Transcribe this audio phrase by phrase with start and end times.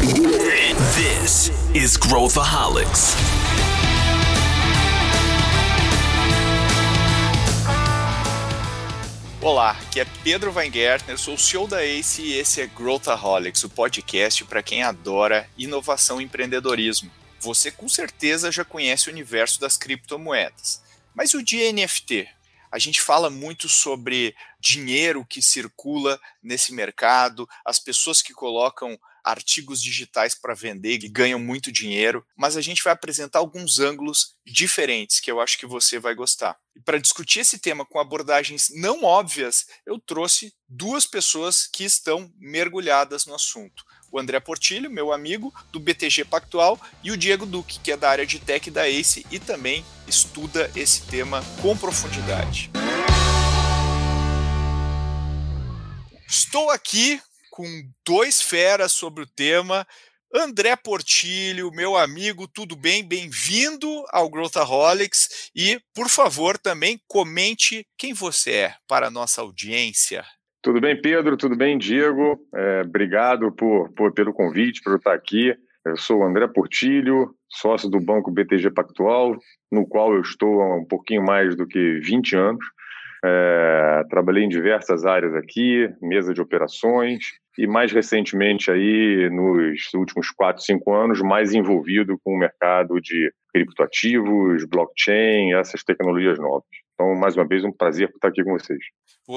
[0.00, 3.14] This is Growthaholics.
[9.42, 13.68] Olá, aqui é Pedro Weingärtner, sou o CEO da ACE e esse é Growthaholics, o
[13.68, 17.10] podcast para quem adora inovação e empreendedorismo.
[17.38, 20.80] Você com certeza já conhece o universo das criptomoedas.
[21.14, 22.26] Mas o de NFT?
[22.72, 29.82] A gente fala muito sobre dinheiro que circula nesse mercado, as pessoas que colocam artigos
[29.82, 35.20] digitais para vender e ganham muito dinheiro, mas a gente vai apresentar alguns ângulos diferentes
[35.20, 36.56] que eu acho que você vai gostar.
[36.74, 42.32] E para discutir esse tema com abordagens não óbvias, eu trouxe duas pessoas que estão
[42.38, 43.84] mergulhadas no assunto.
[44.12, 48.10] O André Portilho, meu amigo, do BTG Pactual, e o Diego Duque, que é da
[48.10, 52.70] área de tech da ACE e também estuda esse tema com profundidade.
[56.28, 57.64] Estou aqui com
[58.06, 59.86] dois feras sobre o tema.
[60.32, 63.06] André Portilho, meu amigo, tudo bem?
[63.06, 70.24] Bem-vindo ao Growthaholics e, por favor, também comente quem você é para a nossa audiência.
[70.62, 71.36] Tudo bem, Pedro?
[71.36, 72.38] Tudo bem, Diego?
[72.54, 75.52] É, obrigado por, por, pelo convite, por estar aqui.
[75.84, 79.36] Eu sou o André Portilho, sócio do Banco BTG Pactual,
[79.72, 82.64] no qual eu estou há um pouquinho mais do que 20 anos.
[83.24, 87.24] É, trabalhei em diversas áreas aqui, mesa de operações,
[87.58, 93.30] e mais recentemente aí, nos últimos 4, 5 anos, mais envolvido com o mercado de
[93.52, 96.64] criptoativos, blockchain, essas tecnologias novas.
[96.94, 98.78] Então, mais uma vez, um prazer estar aqui com vocês.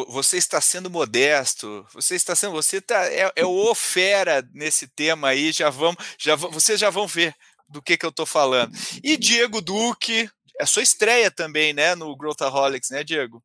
[0.09, 5.29] Você está sendo modesto, você está sendo, você tá, é, é o fera nesse tema
[5.29, 7.33] aí, já vamos, já, vocês já vão ver
[7.69, 8.71] do que, que eu estou falando.
[9.03, 13.43] E Diego Duque, é sua estreia também, né, no Growthaholics, né, Diego?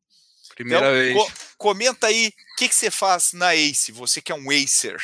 [0.59, 1.13] Primeira então, vez.
[1.13, 4.97] Co comenta aí o que, que você faz na Ace, você que é um Acer.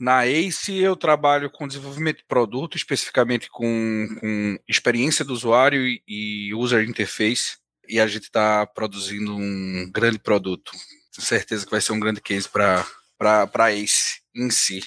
[0.00, 6.54] Na Ace eu trabalho com desenvolvimento de produto, especificamente com, com experiência do usuário e,
[6.54, 10.72] user interface, e a gente está produzindo um grande produto.
[11.14, 12.86] Tenho certeza que vai ser um grande case para
[13.20, 14.82] a Ace em si.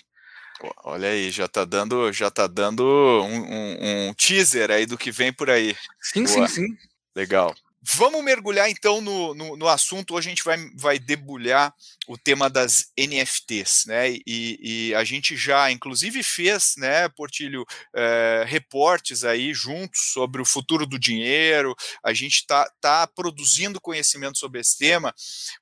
[0.83, 5.11] Olha aí, já está dando, já tá dando um, um, um, teaser aí do que
[5.11, 5.75] vem por aí.
[5.99, 6.47] Sim, Boa.
[6.47, 6.77] sim, sim.
[7.15, 7.53] Legal.
[7.83, 10.13] Vamos mergulhar então no, no, no, assunto.
[10.13, 11.73] Hoje a gente vai, vai debulhar
[12.07, 14.11] o tema das NFTs, né?
[14.11, 17.65] E, e a gente já, inclusive, fez, né, Portilho,
[17.95, 21.75] é, reportes aí juntos sobre o futuro do dinheiro.
[22.03, 25.11] A gente está tá produzindo conhecimento sobre esse tema,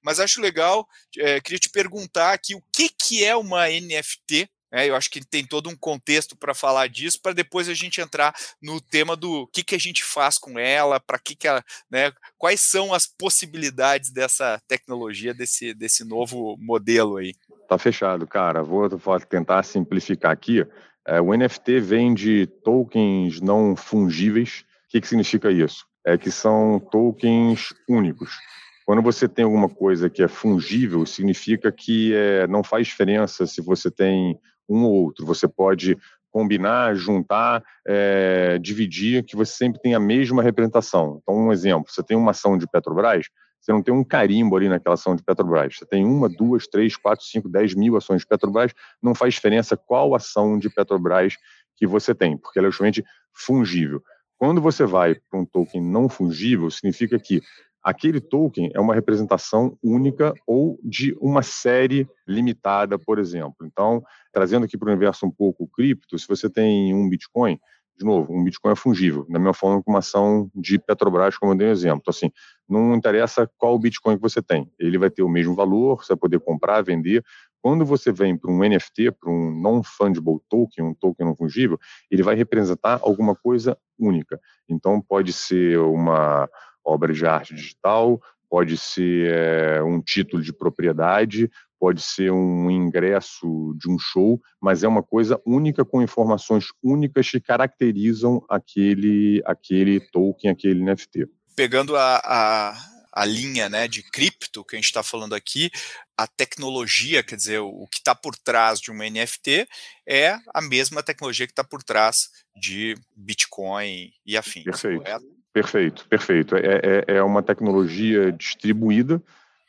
[0.03, 0.85] mas acho legal,
[1.17, 5.25] é, queria te perguntar aqui o que, que é uma NFT é, eu acho que
[5.25, 9.47] tem todo um contexto para falar disso, para depois a gente entrar no tema do
[9.47, 13.07] que, que a gente faz com ela, para que, que ela, né, quais são as
[13.07, 17.33] possibilidades dessa tecnologia, desse, desse novo modelo aí.
[17.67, 18.61] Tá fechado, cara.
[18.63, 20.65] Vou, vou tentar simplificar aqui.
[21.05, 24.65] É, o NFT vem de tokens não fungíveis.
[24.85, 25.85] O que, que significa isso?
[26.05, 28.37] É que são tokens únicos.
[28.85, 33.61] Quando você tem alguma coisa que é fungível, significa que é, não faz diferença se
[33.61, 35.25] você tem um ou outro.
[35.25, 35.97] Você pode
[36.31, 41.19] combinar, juntar, é, dividir, que você sempre tem a mesma representação.
[41.21, 43.27] Então, um exemplo: você tem uma ação de Petrobras,
[43.59, 45.77] você não tem um carimbo ali naquela ação de Petrobras.
[45.77, 49.75] Você tem uma, duas, três, quatro, cinco, dez mil ações de Petrobras, não faz diferença
[49.75, 51.35] qual ação de Petrobras
[51.75, 53.03] que você tem, porque ela é justamente
[53.33, 54.01] fungível.
[54.37, 57.41] Quando você vai para um token não fungível, significa que
[57.83, 63.65] aquele token é uma representação única ou de uma série limitada, por exemplo.
[63.65, 67.59] Então, trazendo aqui para o universo um pouco cripto, se você tem um Bitcoin,
[67.97, 71.51] de novo, um Bitcoin é fungível, da mesma forma que uma ação de Petrobras, como
[71.51, 71.99] eu dei um exemplo.
[72.01, 72.31] Então, assim,
[72.67, 76.17] não interessa qual Bitcoin que você tem, ele vai ter o mesmo valor, você vai
[76.17, 77.23] poder comprar, vender.
[77.61, 81.77] Quando você vem para um NFT, para um non-fungible token, um token não fungível,
[82.09, 84.39] ele vai representar alguma coisa única.
[84.69, 86.49] Então, pode ser uma
[86.83, 93.73] obra de arte digital, pode ser é, um título de propriedade, pode ser um ingresso
[93.79, 99.99] de um show, mas é uma coisa única com informações únicas que caracterizam aquele, aquele
[100.11, 101.27] token, aquele NFT.
[101.55, 102.77] Pegando a, a,
[103.13, 105.71] a linha né, de cripto que a gente está falando aqui,
[106.17, 109.67] a tecnologia, quer dizer, o, que está por trás de uma NFT
[110.07, 114.65] é a mesma tecnologia que está por trás de Bitcoin e afins.
[114.65, 115.03] Perfeito.
[115.03, 115.38] Correto?
[115.53, 116.55] Perfeito, perfeito.
[116.55, 119.21] É, é, é uma tecnologia distribuída,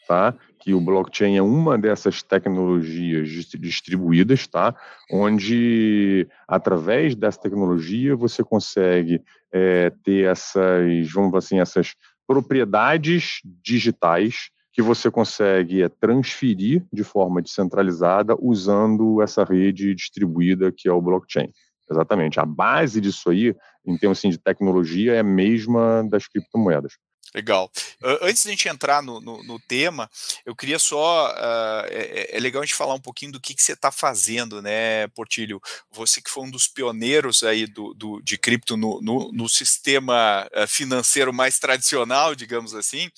[0.07, 0.35] tá?
[0.59, 4.75] Que o blockchain é uma dessas tecnologias distribuídas, tá?
[5.11, 9.23] Onde através dessa tecnologia você consegue
[9.53, 11.95] é, ter essas, vamos assim, essas
[12.27, 20.89] propriedades digitais que você consegue é, transferir de forma descentralizada usando essa rede distribuída que
[20.89, 21.51] é o blockchain.
[21.91, 22.39] Exatamente.
[22.39, 23.55] A base disso aí,
[23.85, 26.93] em termos assim, de tecnologia, é a mesma das criptomoedas.
[27.33, 27.71] Legal.
[28.23, 30.11] Antes de a gente entrar no, no, no tema,
[30.45, 31.31] eu queria só.
[31.31, 34.61] Uh, é, é, legal a gente falar um pouquinho do que, que você está fazendo,
[34.61, 35.61] né, Portilho?
[35.93, 40.49] Você que foi um dos pioneiros aí do, do de cripto no, no, no sistema
[40.67, 43.09] financeiro mais tradicional, digamos assim.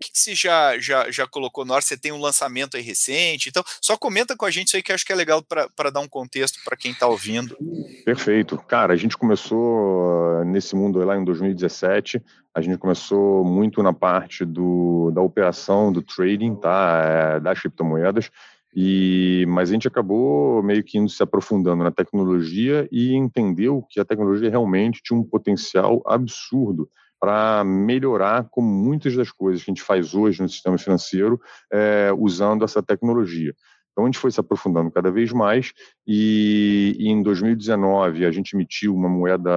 [0.00, 1.82] Que, que você já, já, já colocou no ar?
[1.82, 4.92] Você tem um lançamento aí recente, então só comenta com a gente isso aí que
[4.92, 7.56] acho que é legal para dar um contexto para quem está ouvindo.
[8.04, 8.58] Perfeito.
[8.58, 12.22] Cara, a gente começou nesse mundo lá em 2017,
[12.54, 17.36] a gente começou muito na parte do, da operação, do trading, tá?
[17.36, 18.30] É, das criptomoedas,
[18.78, 23.98] e, mas a gente acabou meio que indo se aprofundando na tecnologia e entendeu que
[23.98, 26.86] a tecnologia realmente tinha um potencial absurdo
[27.26, 31.40] para melhorar como muitas das coisas que a gente faz hoje no sistema financeiro
[31.72, 33.52] é, usando essa tecnologia.
[33.90, 35.72] Então a gente foi se aprofundando cada vez mais
[36.06, 39.50] e, e em 2019 a gente emitiu uma moeda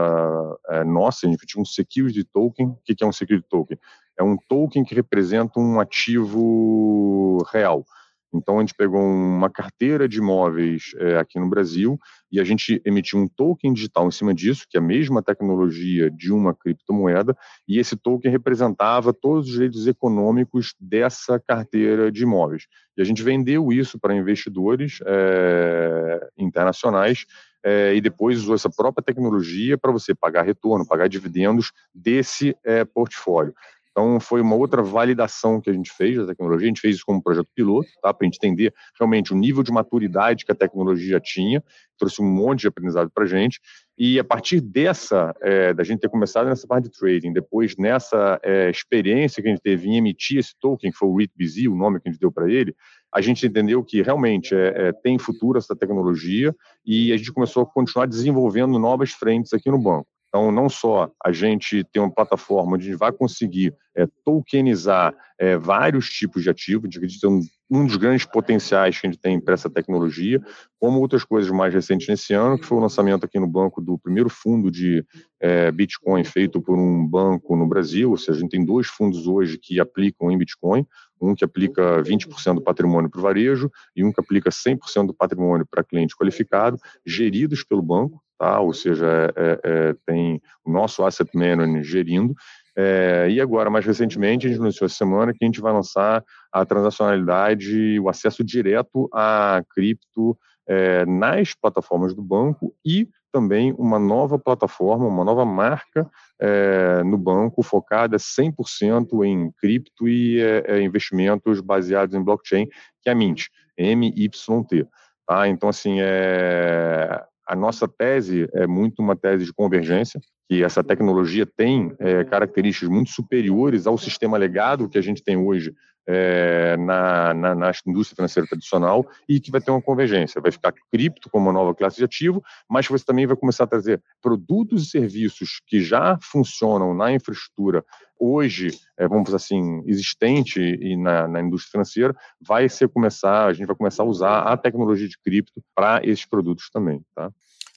[0.67, 2.69] é, nossa, a gente emitiu um security token.
[2.69, 3.77] O que é um security token?
[4.17, 7.85] É um token que representa um ativo real.
[8.33, 11.99] Então a gente pegou uma carteira de imóveis é, aqui no Brasil
[12.31, 16.11] e a gente emitiu um token digital em cima disso, que é a mesma tecnologia
[16.11, 17.35] de uma criptomoeda,
[17.67, 22.67] e esse token representava todos os direitos econômicos dessa carteira de imóveis.
[22.95, 27.25] E a gente vendeu isso para investidores é, internacionais
[27.63, 32.85] é, e depois usou essa própria tecnologia para você pagar retorno, pagar dividendos desse é,
[32.85, 33.53] portfólio.
[33.99, 36.67] Então, foi uma outra validação que a gente fez da tecnologia.
[36.67, 38.13] A gente fez isso como projeto piloto, tá?
[38.13, 41.61] para entender realmente o nível de maturidade que a tecnologia tinha,
[41.97, 43.59] trouxe um monte de aprendizado para a gente.
[43.97, 48.39] E a partir dessa, é, da gente ter começado nessa parte de trading, depois nessa
[48.41, 51.75] é, experiência que a gente teve em emitir esse token, que foi o REIT-BZ, o
[51.75, 52.73] nome que a gente deu para ele,
[53.13, 56.55] a gente entendeu que realmente é, é, tem futuro essa tecnologia
[56.85, 60.07] e a gente começou a continuar desenvolvendo novas frentes aqui no banco.
[60.29, 65.13] Então, não só a gente tem uma plataforma onde a gente vai conseguir é, tokenizar
[65.39, 69.19] é, vários tipos de ativos, de acredito um, um dos grandes potenciais que a gente
[69.19, 70.39] tem para essa tecnologia,
[70.79, 73.97] como outras coisas mais recentes nesse ano, que foi o lançamento aqui no banco do
[73.97, 75.03] primeiro fundo de
[75.39, 79.25] é, Bitcoin feito por um banco no Brasil, ou seja, a gente tem dois fundos
[79.25, 80.85] hoje que aplicam em Bitcoin,
[81.19, 85.13] um que aplica 20% do patrimônio para o varejo e um que aplica 100% do
[85.13, 88.59] patrimônio para cliente qualificado, geridos pelo banco, tá?
[88.61, 92.33] ou seja, é, é, é, tem o nosso asset manager gerindo.
[92.75, 96.23] É, e agora, mais recentemente, a gente anunciou essa semana que a gente vai lançar
[96.51, 103.99] a transacionalidade, o acesso direto a cripto é, nas plataformas do banco e também uma
[103.99, 106.09] nova plataforma, uma nova marca
[106.39, 110.39] é, no banco focada 100% em cripto e
[110.81, 112.67] investimentos baseados em blockchain,
[113.01, 113.47] que é a Mint,
[113.77, 114.87] MYT.
[115.27, 115.47] Tá?
[115.47, 121.47] Então, assim, é, a nossa tese é muito uma tese de convergência, que essa tecnologia
[121.47, 125.73] tem é, características muito superiores ao sistema legado que a gente tem hoje
[126.07, 130.41] é, na, na, na, indústria financeira tradicional e que vai ter uma convergência.
[130.41, 133.67] Vai ficar cripto como uma nova classe de ativo, mas você também vai começar a
[133.67, 137.83] trazer produtos e serviços que já funcionam na infraestrutura
[138.19, 143.53] hoje, é, vamos dizer assim, existente e na, na, indústria financeira, vai ser começar, a
[143.53, 147.31] gente vai começar a usar a tecnologia de cripto para esses produtos também, tá?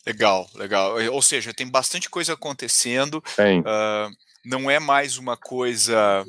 [0.05, 0.97] Legal, legal.
[1.13, 3.23] Ou seja, tem bastante coisa acontecendo.
[3.37, 3.61] Tem.
[3.61, 4.11] Uh,
[4.45, 6.25] não é mais uma coisa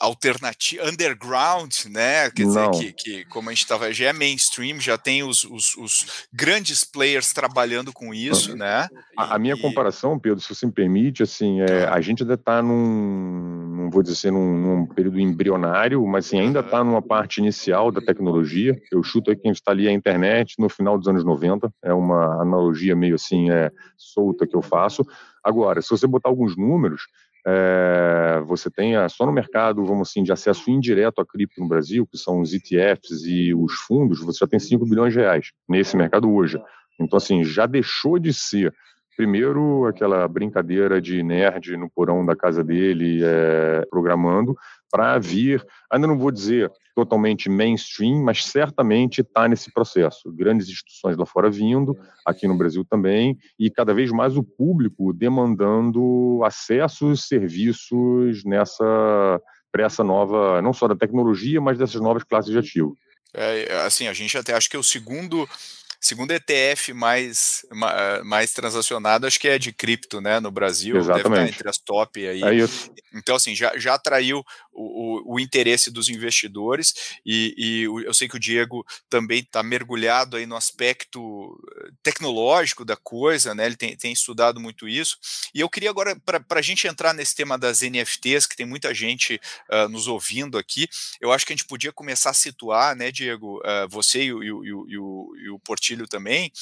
[0.00, 2.30] alternativa, underground, né?
[2.30, 5.76] Quer dizer, que, que, como a gente estava, já é mainstream, já tem os, os,
[5.76, 8.88] os, grandes players trabalhando com isso, né?
[9.16, 9.60] A, a minha e...
[9.60, 14.02] comparação, Pedro, se você me permite, assim, é, a gente ainda está num, não vou
[14.02, 18.80] dizer assim, num, num, período embrionário, mas assim, ainda está numa parte inicial da tecnologia.
[18.92, 21.72] Eu chuto aí que a gente está ali a internet no final dos anos 90,
[21.82, 25.04] é uma analogia meio assim é, solta que eu faço.
[25.42, 27.02] Agora, se você botar alguns números,
[27.46, 32.06] é, você tem só no mercado, vamos assim, de acesso indireto a cripto no Brasil,
[32.06, 35.96] que são os ETFs e os fundos, você já tem 5 bilhões de reais nesse
[35.96, 36.60] mercado hoje.
[37.00, 38.74] Então, assim, já deixou de ser
[39.18, 44.56] Primeiro, aquela brincadeira de nerd no porão da casa dele, é, programando,
[44.88, 50.30] para vir, ainda não vou dizer totalmente mainstream, mas certamente está nesse processo.
[50.30, 55.12] Grandes instituições lá fora vindo, aqui no Brasil também, e cada vez mais o público
[55.12, 62.52] demandando acessos, serviços nessa para essa nova, não só da tecnologia, mas dessas novas classes
[62.52, 62.96] de ativo.
[63.34, 65.48] É, assim, a gente até acho que é o segundo
[66.00, 67.66] segundo ETF mais,
[68.24, 71.24] mais transacionado, acho que é de cripto, né, no Brasil, Exatamente.
[71.24, 72.42] deve estar entre as top aí.
[72.42, 72.68] É.
[73.14, 76.94] Então, assim, já, já atraiu o, o interesse dos investidores
[77.26, 82.84] e, e, eu sei que o Diego também está mergulhado aí no aspecto eh, tecnológico
[82.84, 83.66] da coisa, né?
[83.66, 85.18] Ele tem, tem estudado muito isso.
[85.54, 88.94] E eu queria agora, para a gente entrar nesse tema das NFTs, que tem muita
[88.94, 89.40] gente
[89.70, 90.88] uh, nos ouvindo aqui,
[91.20, 94.42] eu acho que a gente podia começar a situar, né, Diego, uh, você e o,
[94.42, 96.52] e, o, e, o, e o Portilho também,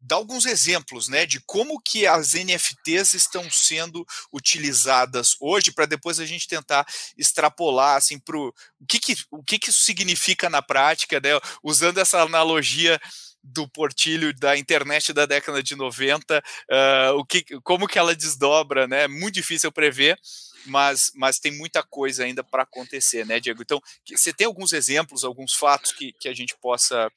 [0.00, 6.20] dar alguns exemplos, né, de como que as NFTs estão sendo utilizadas hoje, para depois
[6.20, 8.52] a gente tentar extrapolar, assim, para o
[8.86, 11.30] que, que, o que, que isso significa na prática, né,
[11.62, 13.00] usando essa analogia
[13.42, 18.14] do portilho da internet da década de 90, uh, ah, o que, como que ela
[18.14, 19.04] desdobra, né?
[19.04, 20.18] É muito difícil prever,
[20.66, 23.62] mas, mas tem muita coisa ainda para acontecer, né, Diego?
[23.62, 23.80] Então,
[24.10, 27.08] você tem alguns exemplos, alguns fatos que, que a gente possa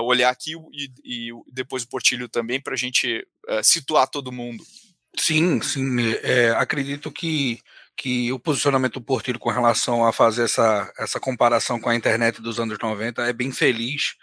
[0.00, 4.64] olhar aqui e, e, depois o portilho também para a gente uh, situar todo mundo.
[5.16, 6.12] Sim, sim.
[6.22, 7.60] É, acredito que
[7.96, 12.42] que o posicionamento do Portilho com relação a fazer essa, essa comparação com a internet
[12.42, 14.16] dos anos 90 é bem feliz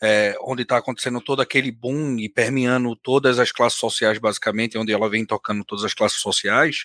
[0.00, 4.92] é, onde está acontecendo todo aquele boom e permeando todas as classes sociais, basicamente, onde
[4.92, 6.84] ela vem tocando todas as classes sociais.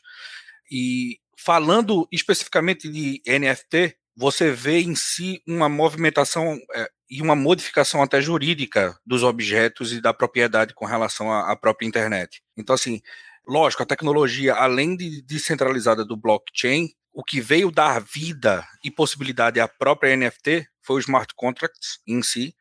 [0.72, 8.02] E falando especificamente de NFT, você vê em si uma movimentação é, e uma modificação
[8.02, 12.42] até jurídica dos objetos e da propriedade com relação à, à própria internet.
[12.58, 13.02] Então, assim,
[13.48, 19.60] lógico, a tecnologia, além de descentralizada do blockchain, o que veio dar vida e possibilidade
[19.60, 22.56] à própria NFT foi o smart contracts em si,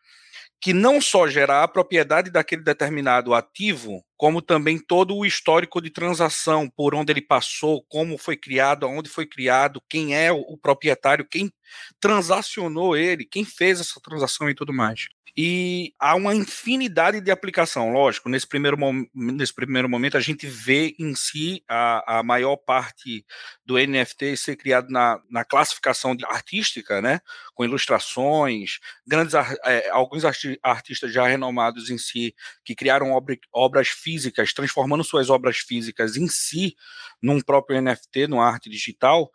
[0.61, 5.91] que não só gera a propriedade daquele determinado ativo, como também todo o histórico de
[5.91, 11.26] transação, por onde ele passou, como foi criado, aonde foi criado, quem é o proprietário,
[11.29, 11.52] quem
[11.99, 15.09] transacionou ele, quem fez essa transação e tudo mais.
[15.35, 18.29] E há uma infinidade de aplicação, lógico.
[18.29, 18.76] Nesse primeiro,
[19.14, 23.25] nesse primeiro momento, a gente vê em si a, a maior parte
[23.64, 27.21] do NFT ser criado na, na classificação artística, né?
[27.55, 33.88] com ilustrações, grandes é, alguns arti artistas já renomados em si, que criaram obra, obras
[33.88, 34.12] físicas,
[34.54, 36.76] transformando suas obras físicas em si
[37.21, 39.31] num próprio NFT, numa arte digital.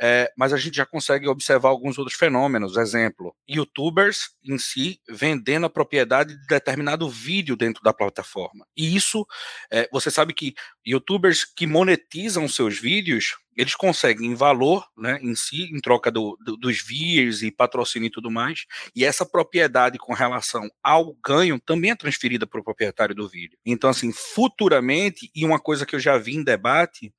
[0.00, 2.76] É, mas a gente já consegue observar alguns outros fenômenos.
[2.76, 8.66] Exemplo, youtubers em si vendendo a propriedade de determinado vídeo dentro da plataforma.
[8.76, 9.26] E isso,
[9.70, 10.54] é, você sabe que
[10.86, 16.56] youtubers que monetizam seus vídeos, eles conseguem valor né, em si, em troca do, do,
[16.56, 21.90] dos views e patrocínio e tudo mais, e essa propriedade com relação ao ganho também
[21.90, 23.58] é transferida para o proprietário do vídeo.
[23.66, 27.12] Então, assim, futuramente, e uma coisa que eu já vi em debate,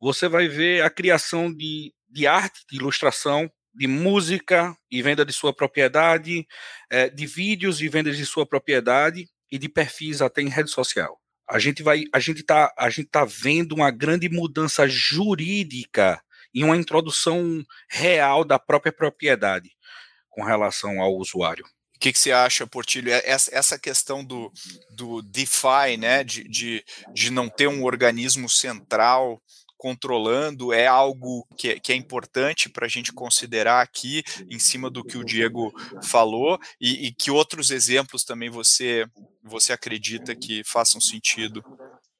[0.00, 5.32] você vai ver a criação de de arte, de ilustração, de música e venda de
[5.32, 6.46] sua propriedade,
[6.88, 11.20] é, de vídeos e vendas de sua propriedade e de perfis até em rede social.
[11.50, 16.22] A gente vai, a gente tá, a gente tá vendo uma grande mudança jurídica
[16.54, 19.70] e uma introdução real da própria propriedade
[20.30, 21.64] com relação ao usuário.
[21.96, 23.10] O que, que, você acha, Portilho?
[23.10, 24.52] É, essa questão do,
[24.90, 29.42] do DeFi, né, de, de, de não ter um organismo central
[29.84, 34.88] controlando é algo que, é, que é importante para a gente considerar aqui, em cima
[34.88, 35.70] do que o Diego
[36.02, 39.04] falou, e, e que outros exemplos também você,
[39.42, 41.62] você acredita que façam sentido?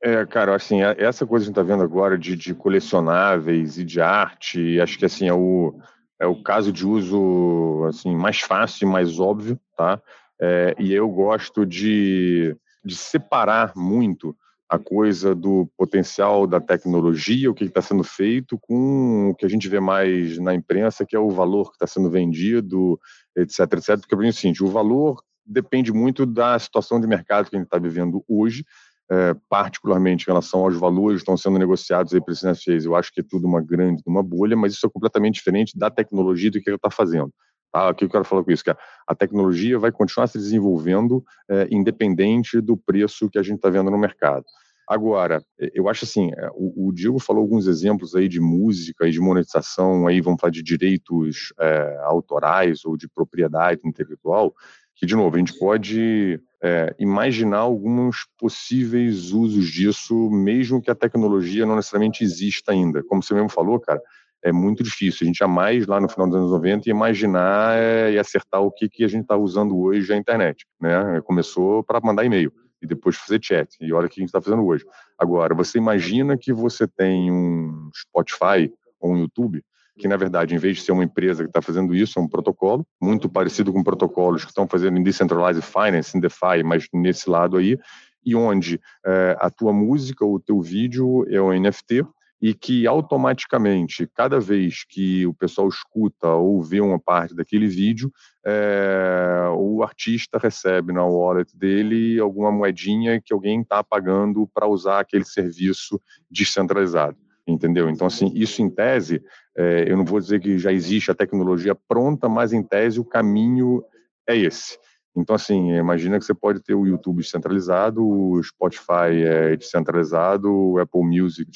[0.02, 3.84] É, cara, assim, essa coisa que a gente está vendo agora de, de colecionáveis e
[3.84, 5.74] de arte, acho que assim é o,
[6.20, 9.98] é o caso de uso assim mais fácil e mais óbvio, tá?
[10.38, 12.54] É, e eu gosto de,
[12.84, 14.36] de separar muito
[14.68, 19.48] a coisa do potencial da tecnologia, o que está sendo feito, com o que a
[19.48, 22.98] gente vê mais na imprensa, que é o valor que está sendo vendido,
[23.36, 23.98] etc, etc.
[23.98, 27.58] Porque, para mim, o seguinte, o valor depende muito da situação de mercado que a
[27.58, 28.64] gente está vivendo hoje,
[29.10, 32.86] é, particularmente em relação aos valores que estão sendo negociados aí para esses NFTs.
[32.86, 35.90] Eu acho que é tudo uma grande, uma bolha, mas isso é completamente diferente da
[35.90, 37.30] tecnologia do que ela está fazendo.
[37.74, 37.90] Tá?
[37.90, 38.62] O que eu quero falar com isso?
[38.62, 43.68] Que a tecnologia vai continuar se desenvolvendo é, independente do preço que a gente está
[43.68, 44.44] vendo no mercado.
[44.88, 45.42] Agora,
[45.74, 49.18] eu acho assim, é, o, o Diego falou alguns exemplos aí de música e de
[49.18, 54.54] monetização, aí vamos falar de direitos é, autorais ou de propriedade intelectual,
[54.94, 60.94] que, de novo, a gente pode é, imaginar alguns possíveis usos disso, mesmo que a
[60.94, 63.02] tecnologia não necessariamente exista ainda.
[63.02, 64.00] Como você mesmo falou, cara,
[64.44, 65.20] é muito difícil.
[65.22, 68.88] A gente jamais, lá no final dos anos 90, imaginar é, e acertar o que,
[68.88, 70.66] que a gente está usando hoje a internet.
[70.78, 71.20] Né?
[71.24, 73.74] Começou para mandar e-mail e depois fazer chat.
[73.80, 74.84] E olha o que a gente está fazendo hoje.
[75.18, 78.70] Agora, você imagina que você tem um Spotify
[79.00, 79.64] ou um YouTube,
[79.98, 82.28] que na verdade, em vez de ser uma empresa que está fazendo isso, é um
[82.28, 87.30] protocolo, muito parecido com protocolos que estão fazendo em Decentralized Finance, em DeFi, mas nesse
[87.30, 87.78] lado aí,
[88.24, 92.04] e onde é, a tua música ou o teu vídeo é um NFT,
[92.44, 98.12] e que automaticamente, cada vez que o pessoal escuta ou vê uma parte daquele vídeo,
[98.44, 105.00] é, o artista recebe na wallet dele alguma moedinha que alguém está pagando para usar
[105.00, 105.98] aquele serviço
[106.30, 107.90] descentralizado entendeu?
[107.90, 109.22] Então, assim, isso em tese,
[109.56, 113.04] é, eu não vou dizer que já existe a tecnologia pronta, mas em tese o
[113.04, 113.84] caminho
[114.26, 114.78] é esse.
[115.16, 120.78] Então, assim, imagina que você pode ter o YouTube descentralizado, o Spotify é descentralizado, o
[120.78, 121.50] Apple Music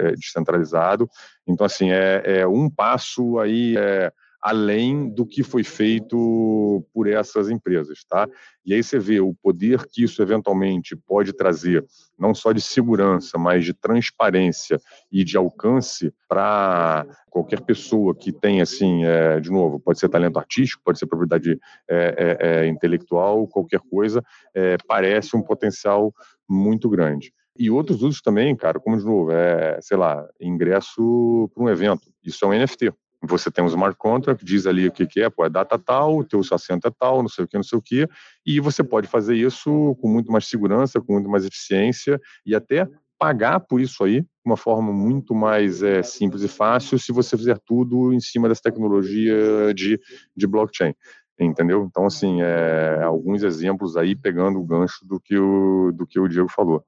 [0.00, 1.08] é descentralizado.
[1.46, 4.12] Então, assim, é, é um passo aí é,
[4.44, 8.28] além do que foi feito por essas empresas, tá?
[8.62, 11.82] E aí você vê o poder que isso eventualmente pode trazer,
[12.18, 14.78] não só de segurança, mas de transparência
[15.10, 20.38] e de alcance para qualquer pessoa que tem, assim, é, de novo, pode ser talento
[20.38, 21.58] artístico, pode ser propriedade
[21.88, 24.22] é, é, é intelectual, qualquer coisa,
[24.54, 26.12] é, parece um potencial
[26.46, 27.32] muito grande.
[27.58, 32.12] E outros usos também, cara, como de novo, é, sei lá, ingresso para um evento.
[32.22, 32.92] Isso é um NFT
[33.26, 36.18] você tem um smart contract, diz ali o que, que é, pô, é data tal,
[36.18, 38.08] o teu assento é tal, não sei o que, não sei o que,
[38.44, 42.88] e você pode fazer isso com muito mais segurança, com muito mais eficiência e até
[43.18, 47.36] pagar por isso aí de uma forma muito mais é, simples e fácil se você
[47.36, 49.98] fizer tudo em cima dessa tecnologia de,
[50.36, 50.94] de blockchain.
[51.38, 51.84] Entendeu?
[51.88, 56.28] Então, assim, é, alguns exemplos aí pegando o gancho do que o, do que o
[56.28, 56.84] Diego falou.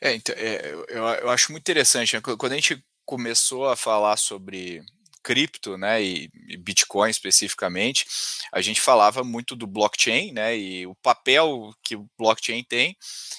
[0.00, 2.14] É, então, é, eu, eu acho muito interessante.
[2.14, 2.20] Né?
[2.20, 4.82] Quando a gente começou a falar sobre
[5.24, 8.04] cripto, né, e, Bitcoin especificamente,
[8.52, 12.94] a gente falava muito do blockchain, né, e o papel que o blockchain tem,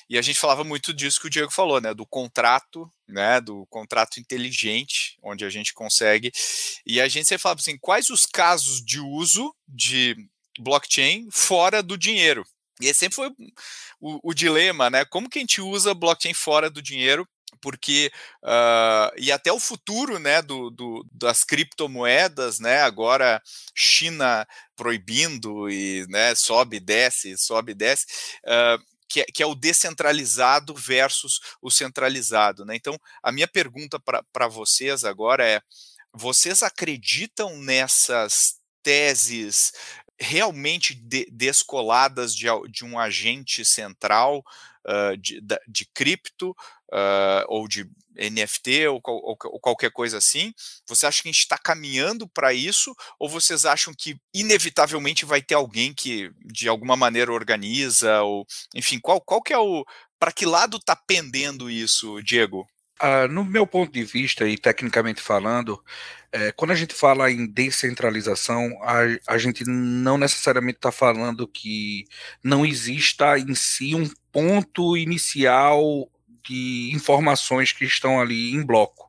[0.10, 3.68] e a gente falava muito disso que o Diego falou, né, do contrato, né, do
[3.68, 6.32] contrato inteligente, onde a gente consegue,
[6.86, 10.16] e a gente sempre falava assim, quais os casos de uso de
[10.60, 12.44] blockchain fora do dinheiro?
[12.82, 13.30] E sempre foi
[14.02, 17.28] o, o dilema, né, como que a gente usa blockchain fora do dinheiro
[17.62, 18.12] porque
[18.44, 23.42] uh, e até o futuro né, do, do, das criptomoedas, né, agora
[23.74, 28.06] China proibindo e né, sobe, desce, sobe, desce,
[28.46, 32.66] uh, que, é, que, é, o descentralizado versus o centralizado.
[32.66, 32.76] Né?
[32.76, 35.62] Então, a minha pergunta para vocês agora é:
[36.14, 39.72] vocês acreditam nessas teses
[40.20, 44.44] realmente de, descoladas de, de um agente central
[44.88, 46.52] uh, de, de cripto
[46.92, 50.54] uh, ou de NFT ou, ou, ou, qualquer coisa assim?
[50.88, 55.42] Você acha que a gente está caminhando para isso ou vocês acham que inevitavelmente vai
[55.42, 59.86] ter alguém que de alguma maneira organiza ou enfim qual, qual que é o
[60.18, 62.66] para que lado está pendendo isso, Diego?
[63.00, 65.84] Ah, no meu ponto de vista, e tecnicamente falando,
[66.32, 72.06] é, quando a gente fala em descentralização, a, a gente não necessariamente está falando que
[72.44, 76.10] não exista em si um ponto inicial
[76.46, 79.05] de informações que estão ali em bloco.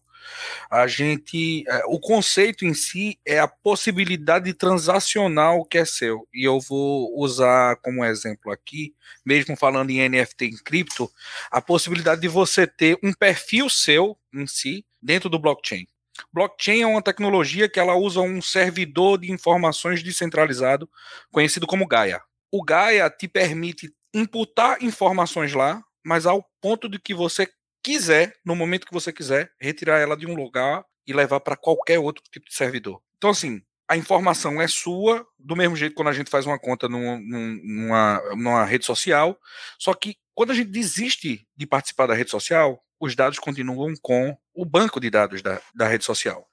[0.71, 6.27] A gente, é, o conceito em si é a possibilidade transacional que é seu.
[6.33, 8.95] E eu vou usar como exemplo aqui,
[9.25, 11.11] mesmo falando em NFT em cripto,
[11.51, 15.87] a possibilidade de você ter um perfil seu em si dentro do blockchain.
[16.33, 20.89] Blockchain é uma tecnologia que ela usa um servidor de informações descentralizado,
[21.31, 22.23] conhecido como Gaia.
[22.51, 27.49] O Gaia te permite imputar informações lá, mas ao ponto de que você
[27.87, 32.01] quiser, no momento que você quiser, retirar ela de um lugar e levar para qualquer
[32.01, 33.01] outro tipo de servidor.
[33.17, 36.89] Então, assim, a informação é sua, do mesmo jeito quando a gente faz uma conta
[36.89, 37.21] num,
[37.63, 39.39] numa, numa rede social,
[39.79, 44.37] só que quando a gente desiste de participar da rede social, os dados continuam com
[44.53, 46.45] o banco de dados da, da rede social.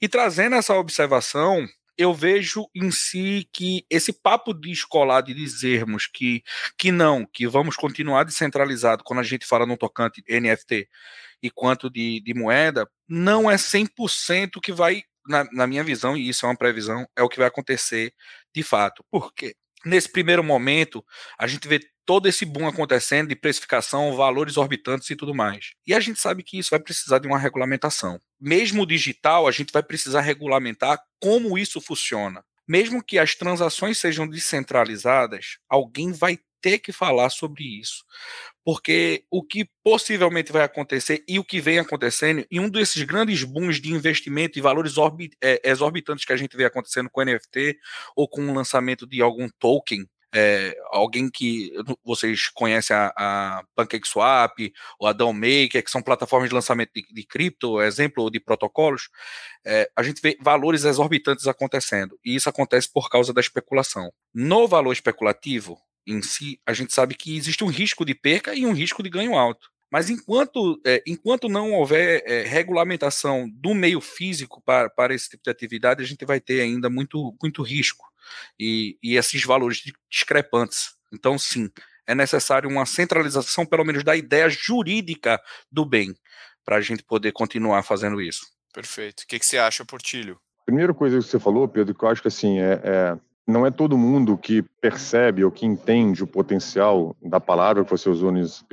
[0.00, 1.68] E trazendo essa observação,
[2.00, 6.42] eu vejo em si que esse papo de escolar de dizermos que,
[6.78, 10.88] que não, que vamos continuar descentralizado quando a gente fala no tocante NFT
[11.42, 16.26] e quanto de, de moeda, não é 100% que vai, na, na minha visão, e
[16.26, 18.14] isso é uma previsão, é o que vai acontecer
[18.54, 19.04] de fato.
[19.10, 19.54] Por quê?
[19.84, 21.04] Nesse primeiro momento,
[21.38, 25.74] a gente vê todo esse boom acontecendo de precificação, valores orbitantes e tudo mais.
[25.86, 28.18] E a gente sabe que isso vai precisar de uma regulamentação.
[28.40, 32.44] Mesmo digital, a gente vai precisar regulamentar como isso funciona.
[32.66, 38.04] Mesmo que as transações sejam descentralizadas, alguém vai ter que falar sobre isso.
[38.64, 43.42] Porque o que possivelmente vai acontecer e o que vem acontecendo, e um desses grandes
[43.42, 44.94] booms de investimento e valores
[45.42, 47.78] é, exorbitantes que a gente vê acontecendo com NFT
[48.14, 51.72] ou com o lançamento de algum token, é, alguém que
[52.04, 57.24] vocês conhecem a, a PancakeSwap ou a Maker, que são plataformas de lançamento de, de
[57.24, 59.08] cripto, exemplo de protocolos,
[59.64, 62.18] é, a gente vê valores exorbitantes acontecendo.
[62.24, 64.12] E isso acontece por causa da especulação.
[64.34, 68.66] No valor especulativo em si, a gente sabe que existe um risco de perca e
[68.66, 69.69] um risco de ganho alto.
[69.90, 75.42] Mas enquanto, é, enquanto não houver é, regulamentação do meio físico para, para esse tipo
[75.42, 78.06] de atividade, a gente vai ter ainda muito, muito risco
[78.58, 80.94] e, e esses valores discrepantes.
[81.12, 81.68] Então, sim,
[82.06, 86.14] é necessário uma centralização, pelo menos, da ideia jurídica do bem,
[86.64, 88.46] para a gente poder continuar fazendo isso.
[88.72, 89.22] Perfeito.
[89.22, 90.40] O que, que você acha, Portilho?
[90.64, 93.18] Primeira coisa que você falou, Pedro, que eu acho que assim é, é
[93.50, 98.08] não é todo mundo que percebe ou que entende o potencial da palavra que você
[98.08, 98.64] usou nessa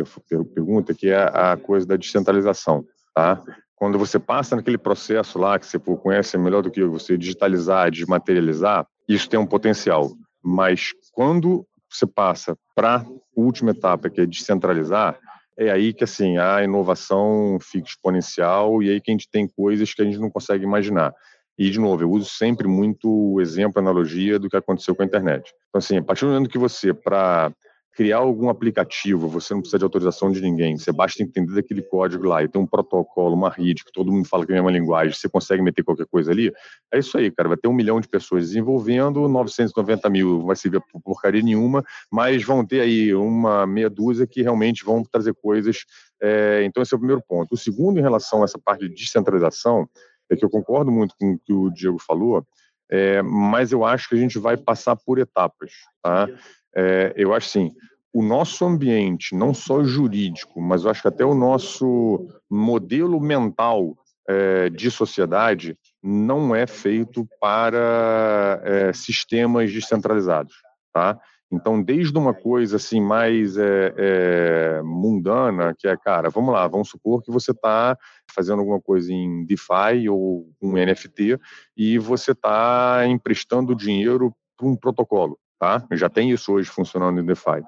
[0.53, 3.41] pergunta, que é a coisa da descentralização, tá?
[3.75, 8.87] Quando você passa naquele processo lá que você conhece melhor do que você digitalizar, desmaterializar,
[9.07, 10.11] isso tem um potencial.
[10.43, 15.19] Mas quando você passa para a última etapa, que é descentralizar,
[15.57, 19.93] é aí que assim a inovação fica exponencial e aí que a gente tem coisas
[19.93, 21.13] que a gente não consegue imaginar.
[21.57, 25.01] E, de novo, eu uso sempre muito o exemplo, a analogia do que aconteceu com
[25.01, 25.53] a internet.
[25.69, 27.51] Então, assim, a partir do momento que você, para
[27.97, 32.27] criar algum aplicativo, você não precisa de autorização de ninguém, você basta entender daquele código
[32.27, 34.77] lá e tem um protocolo, uma rede, que todo mundo fala que é a mesma
[34.77, 36.53] linguagem, você consegue meter qualquer coisa ali,
[36.93, 40.79] é isso aí, cara, vai ter um milhão de pessoas desenvolvendo, 990 mil vai servir
[40.91, 45.77] por porcaria nenhuma, mas vão ter aí uma meia dúzia que realmente vão trazer coisas,
[46.21, 47.55] é, então esse é o primeiro ponto.
[47.55, 49.89] O segundo, em relação a essa parte de descentralização,
[50.29, 52.45] é que eu concordo muito com o que o Diego falou,
[52.89, 55.71] é, mas eu acho que a gente vai passar por etapas.
[56.01, 56.27] Tá?
[56.75, 57.73] É, eu acho assim,
[58.13, 63.95] o nosso ambiente, não só jurídico, mas eu acho que até o nosso modelo mental
[64.27, 70.55] é, de sociedade não é feito para é, sistemas descentralizados.
[70.93, 71.19] Tá?
[71.51, 76.89] Então, desde uma coisa assim mais é, é, mundana, que é, cara, vamos lá, vamos
[76.89, 77.97] supor que você está
[78.33, 81.39] fazendo alguma coisa em DeFi ou um NFT
[81.75, 85.85] e você está emprestando dinheiro para um protocolo, tá?
[85.93, 87.63] Já tem isso hoje funcionando em DeFi.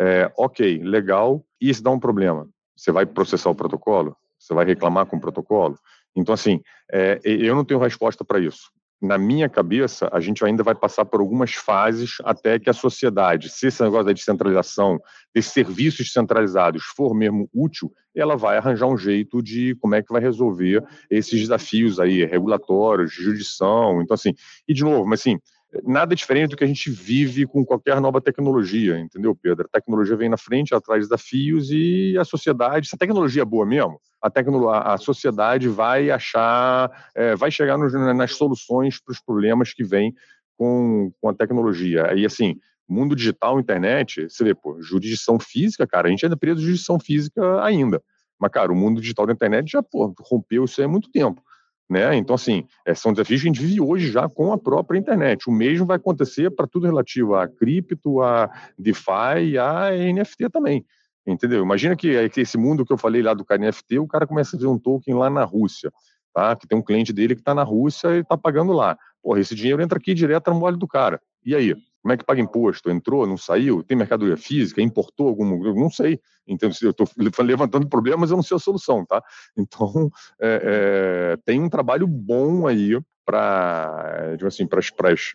[0.00, 1.44] É, ok, legal.
[1.60, 2.48] E se dá um problema?
[2.76, 4.16] Você vai processar o protocolo?
[4.38, 5.78] Você vai reclamar com o protocolo?
[6.16, 6.60] Então, assim,
[7.22, 11.20] eu não tenho resposta para isso na minha cabeça, a gente ainda vai passar por
[11.20, 15.00] algumas fases até que a sociedade, se esse negócio da descentralização,
[15.34, 20.12] desses serviços descentralizados for mesmo útil, ela vai arranjar um jeito de como é que
[20.12, 24.02] vai resolver esses desafios aí, regulatórios, de jurisdição.
[24.02, 24.34] Então, assim,
[24.68, 25.38] e de novo, mas assim,
[25.84, 29.66] nada diferente do que a gente vive com qualquer nova tecnologia, entendeu, Pedro?
[29.66, 33.64] A tecnologia vem na frente, traz desafios e a sociedade, se a tecnologia é boa
[33.64, 39.72] mesmo, a, a sociedade vai achar, é, vai chegar nos, nas soluções para os problemas
[39.72, 40.14] que vêm
[40.56, 42.12] com, com a tecnologia.
[42.14, 42.56] E assim,
[42.88, 46.98] mundo digital, internet, você vê, pô, jurisdição física, cara, a gente ainda é preso jurisdição
[46.98, 48.02] física ainda.
[48.38, 51.42] Mas, cara, o mundo digital da internet já pô, rompeu isso há muito tempo.
[51.90, 52.14] Né?
[52.14, 55.50] Então, assim, é, são desafios que a gente vive hoje já com a própria internet.
[55.50, 58.48] O mesmo vai acontecer para tudo relativo a cripto, a
[58.78, 60.86] DeFi e a NFT também.
[61.26, 61.64] Entendeu?
[61.64, 64.58] Imagina que esse mundo que eu falei lá do cara NFT, o cara começa a
[64.58, 65.92] fazer um token lá na Rússia,
[66.32, 66.54] tá?
[66.54, 68.96] Que tem um cliente dele que está na Rússia e está pagando lá.
[69.20, 71.20] Porra, esse dinheiro entra aqui direto no olho do cara.
[71.44, 71.74] E aí?
[72.02, 72.90] Como é que paga imposto?
[72.90, 73.82] Entrou, não saiu?
[73.82, 74.80] Tem mercadoria física?
[74.80, 75.74] Importou algum?
[75.74, 76.18] Não sei.
[76.46, 77.06] Então, eu estou
[77.44, 79.22] levantando problemas, eu não sei a solução, tá?
[79.56, 80.10] Então,
[80.40, 84.66] é, é, tem um trabalho bom aí para assim,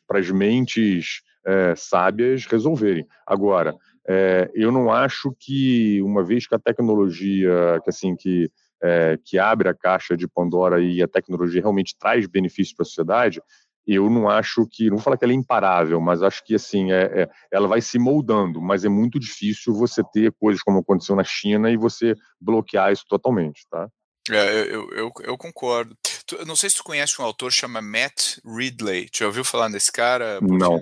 [0.10, 3.08] as mentes é, sábias resolverem.
[3.25, 3.73] Agora,
[4.08, 8.51] é, eu não acho que, uma vez que a tecnologia, que assim, que,
[8.84, 12.86] é, que abre a caixa de Pandora e a tecnologia realmente traz benefícios para a
[12.86, 13.41] sociedade,
[13.88, 16.91] eu não acho que, não vou falar que ela é imparável, mas acho que assim,
[16.91, 21.15] é, é, ela vai se moldando, mas é muito difícil você ter coisas como aconteceu
[21.15, 23.88] na China e você bloquear isso totalmente, tá?
[24.32, 25.95] É, eu, eu, eu, concordo.
[26.26, 29.08] Tu, não sei se tu conhece um autor chama Matt Ridley.
[29.15, 30.39] Já ouviu falar desse cara?
[30.41, 30.82] Não,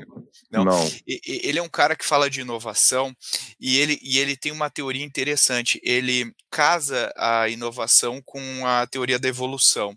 [0.49, 0.63] não.
[0.63, 0.91] não.
[1.05, 3.13] E, ele é um cara que fala de inovação
[3.59, 5.77] e ele, e ele tem uma teoria interessante.
[5.83, 9.93] Ele casa a inovação com a teoria da evolução.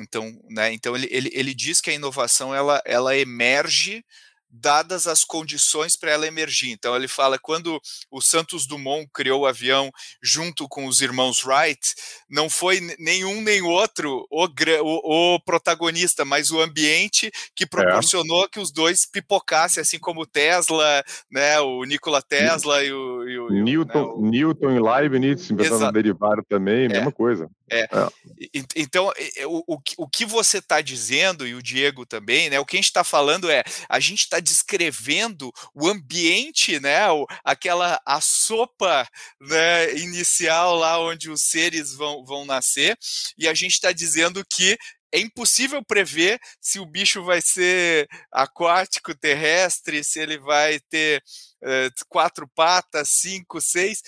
[0.00, 4.04] Então, né, então ele, ele, ele diz que a inovação ela, ela emerge
[4.50, 6.70] dadas as condições para ela emergir.
[6.70, 9.90] Então ele fala quando o Santos Dumont criou o avião
[10.22, 11.94] junto com os irmãos Wright,
[12.28, 17.66] não foi nenhum nem outro o, o, o protagonista, mas o ambiente que é.
[17.66, 18.48] proporcionou é.
[18.48, 23.48] que os dois pipocassem, assim como Tesla, né, o Nikola Tesla e o, e o
[23.50, 24.30] Newton, né, o...
[24.30, 26.88] Newton e Leibniz, inventando derivar também, é.
[26.88, 27.48] mesma coisa.
[27.70, 27.82] É.
[27.82, 27.88] é.
[28.74, 29.12] Então,
[29.46, 32.58] o, o que você está dizendo, e o Diego também, né?
[32.58, 37.10] O que a gente está falando é a gente está descrevendo o ambiente, né?
[37.10, 39.08] O, aquela a sopa
[39.40, 42.96] né, inicial lá onde os seres vão, vão nascer,
[43.38, 44.78] e a gente está dizendo que
[45.12, 51.22] é impossível prever se o bicho vai ser aquático, terrestre, se ele vai ter
[51.62, 54.02] uh, quatro patas, cinco, seis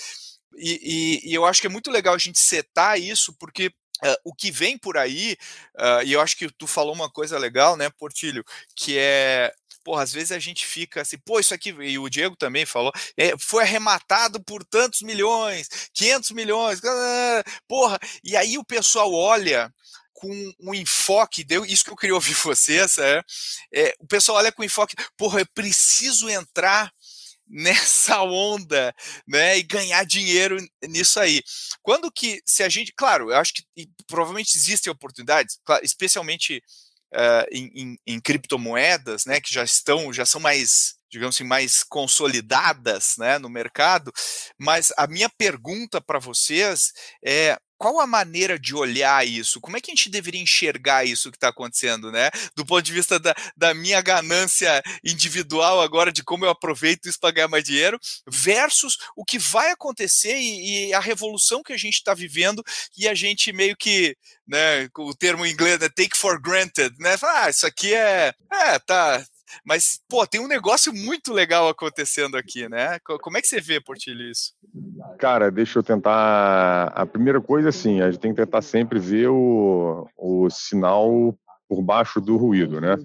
[0.56, 3.68] E, e, e, eu acho que é muito legal a gente setar isso, porque
[4.04, 5.36] uh, o que vem por aí,
[5.76, 8.44] uh, e eu acho que tu falou uma coisa legal, né, Portilho,
[8.76, 12.36] que é porra, às vezes a gente fica assim, pô, isso aqui, e o Diego
[12.36, 16.80] também falou, é, foi arrematado por tantos milhões, 500 milhões,
[17.68, 19.72] porra, e aí o pessoal olha
[20.12, 23.22] com um enfoque, deu isso que eu queria ouvir vocês, é,
[23.74, 26.92] é o pessoal olha com enfoque, porra, eu preciso entrar
[27.52, 28.94] nessa onda,
[29.28, 30.56] né, e ganhar dinheiro
[30.88, 31.42] nisso aí.
[31.82, 36.62] Quando que, se a gente, claro, eu acho que provavelmente existem oportunidades, especialmente
[37.12, 41.82] uh, em, em, em, criptomoedas, né, que já estão, já são mais, digamos assim, mais
[41.82, 44.12] consolidadas, né, no mercado.
[44.58, 46.92] Mas a minha pergunta para vocês
[47.24, 49.60] é qual a maneira de olhar isso?
[49.60, 52.30] Como é que a gente deveria enxergar isso que está acontecendo, né?
[52.54, 57.18] Do ponto de vista da, da minha ganância individual agora, de como eu aproveito isso
[57.18, 61.76] para ganhar mais dinheiro, versus o que vai acontecer e, e a revolução que a
[61.76, 62.62] gente está vivendo
[62.96, 64.16] e a gente meio que,
[64.46, 67.16] né, o termo em inglês, né, take for granted, né?
[67.20, 69.26] Ah, isso aqui é, é, tá,
[69.64, 72.98] mas, pô, tem um negócio muito legal acontecendo aqui, né?
[73.00, 74.52] Como é que você vê, Portilho, isso?
[75.18, 76.88] Cara, deixa eu tentar.
[76.88, 81.36] A primeira coisa, assim, a gente tem que tentar sempre ver o, o sinal
[81.68, 82.96] por baixo do ruído, né?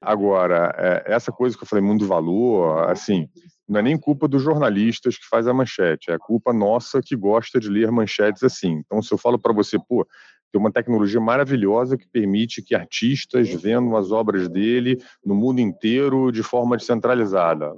[0.00, 3.28] Agora, é, essa coisa que eu falei, mundo valor, assim,
[3.68, 7.58] não é nem culpa dos jornalistas que faz a manchete, é culpa nossa que gosta
[7.58, 8.80] de ler manchetes assim.
[8.84, 10.06] Então, se eu falo para você, pô,
[10.52, 16.30] tem uma tecnologia maravilhosa que permite que artistas vendam as obras dele no mundo inteiro
[16.30, 17.74] de forma descentralizada.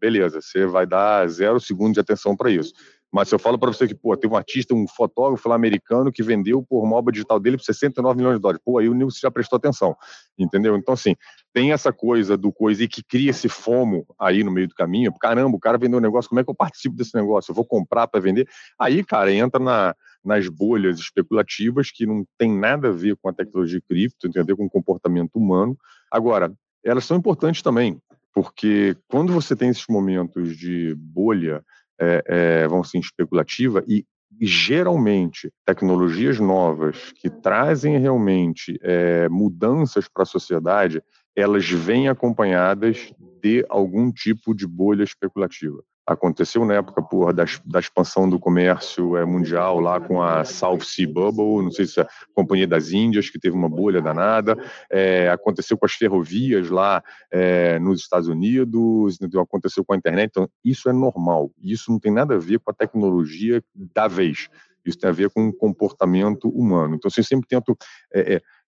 [0.00, 2.72] Beleza, você vai dar zero segundo de atenção para isso.
[3.14, 6.10] Mas se eu falo para você que, pô, tem um artista, um fotógrafo lá americano
[6.10, 8.92] que vendeu por uma obra digital dele por 69 milhões de dólares, pô, aí o
[8.92, 9.94] Nilson já prestou atenção,
[10.36, 10.76] entendeu?
[10.76, 11.14] Então, assim,
[11.52, 15.12] tem essa coisa do coisa e que cria esse fomo aí no meio do caminho.
[15.16, 17.52] Caramba, o cara vendeu um negócio, como é que eu participo desse negócio?
[17.52, 18.48] Eu vou comprar para vender?
[18.76, 23.32] Aí, cara, entra na, nas bolhas especulativas que não tem nada a ver com a
[23.32, 25.78] tecnologia cripto, ver com o comportamento humano.
[26.10, 26.52] Agora,
[26.84, 27.96] elas são importantes também,
[28.32, 31.64] porque quando você tem esses momentos de bolha,
[32.00, 34.04] é, é, vamos assim, especulativa, e
[34.40, 41.02] geralmente tecnologias novas que trazem realmente é, mudanças para a sociedade,
[41.36, 48.28] elas vêm acompanhadas de algum tipo de bolha especulativa aconteceu na época da, da expansão
[48.28, 52.08] do comércio é, mundial lá com a South Sea Bubble, não sei se é a
[52.34, 54.56] Companhia das Índias, que teve uma bolha danada,
[54.90, 60.48] é, aconteceu com as ferrovias lá é, nos Estados Unidos, aconteceu com a internet, então
[60.64, 64.48] isso é normal, isso não tem nada a ver com a tecnologia da vez,
[64.84, 66.96] isso tem a ver com o comportamento humano.
[66.96, 67.76] Então, assim, eu sempre tento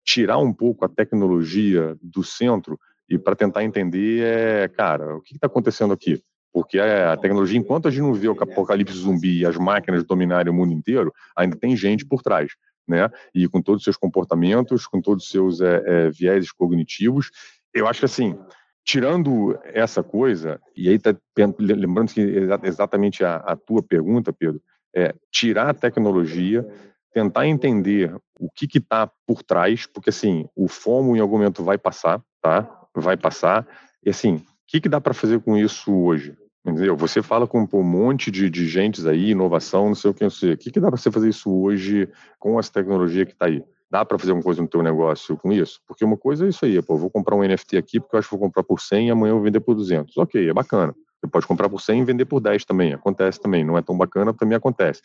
[0.04, 2.78] tirar um pouco a tecnologia do centro
[3.10, 6.22] e para tentar entender, é, cara, o que está acontecendo aqui?
[6.54, 10.52] Porque a tecnologia, enquanto a gente não vê o apocalipse zumbi e as máquinas dominarem
[10.52, 12.52] o mundo inteiro, ainda tem gente por trás,
[12.88, 13.10] né?
[13.34, 17.32] E com todos os seus comportamentos, com todos os seus é, é, vieses cognitivos,
[17.74, 18.38] eu acho que assim,
[18.84, 21.16] tirando essa coisa, e aí tá
[21.58, 22.22] lembrando que
[22.64, 24.62] exatamente a, a tua pergunta, Pedro,
[24.94, 26.68] é tirar a tecnologia,
[27.14, 31.78] tentar entender o que está por trás, porque assim, o FOMO em algum momento vai
[31.78, 32.70] passar, tá?
[32.94, 33.66] Vai passar,
[34.04, 36.36] e assim, o que, que dá para fazer com isso hoje?
[36.66, 36.96] Entendeu?
[36.96, 40.30] Você fala com um monte de, de gente aí, inovação, não sei o que, não
[40.30, 40.54] sei.
[40.54, 43.64] O que, que dá para você fazer isso hoje com essa tecnologia que está aí?
[43.90, 45.82] Dá para fazer alguma coisa no teu negócio com isso?
[45.88, 48.30] Porque uma coisa é isso aí, pô, vou comprar um NFT aqui porque eu acho
[48.30, 50.16] que vou comprar por 100 e amanhã eu vou vender por 200.
[50.18, 50.96] Ok, é bacana.
[51.20, 53.64] Você pode comprar por 100 e vender por 10 também, acontece também.
[53.66, 55.02] Não é tão bacana, também acontece.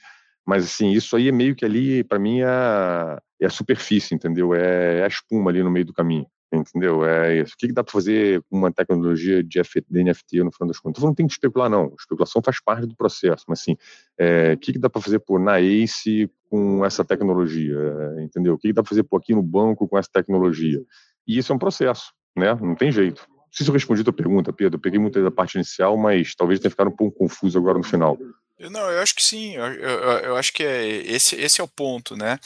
[0.46, 4.54] Mas, assim, isso aí é meio que ali, para mim, é é a superfície, entendeu?
[4.54, 6.26] É, é a espuma ali no meio do caminho.
[6.52, 7.04] Entendeu?
[7.04, 7.54] É isso.
[7.54, 10.78] O que, que dá para fazer com uma tecnologia de, de NFT no final das
[10.78, 10.98] contas?
[10.98, 11.92] Então, não tem que especular, não.
[11.98, 13.76] Especulação faz parte do processo, mas assim,
[14.18, 17.76] é, o que, que dá para fazer por na ACE com essa tecnologia?
[18.20, 18.54] Entendeu?
[18.54, 20.80] O que, que dá para fazer por aqui no banco com essa tecnologia?
[21.26, 22.54] E isso é um processo, né?
[22.54, 23.26] Não tem jeito.
[23.28, 24.76] Não sei se eu respondi a tua pergunta, Pedro.
[24.76, 27.84] Eu peguei muito da parte inicial, mas talvez tenha ficado um pouco confuso agora no
[27.84, 28.16] final.
[28.58, 29.54] Não, eu acho que sim.
[29.54, 32.38] Eu, eu, eu, acho que é esse, esse é o ponto, né?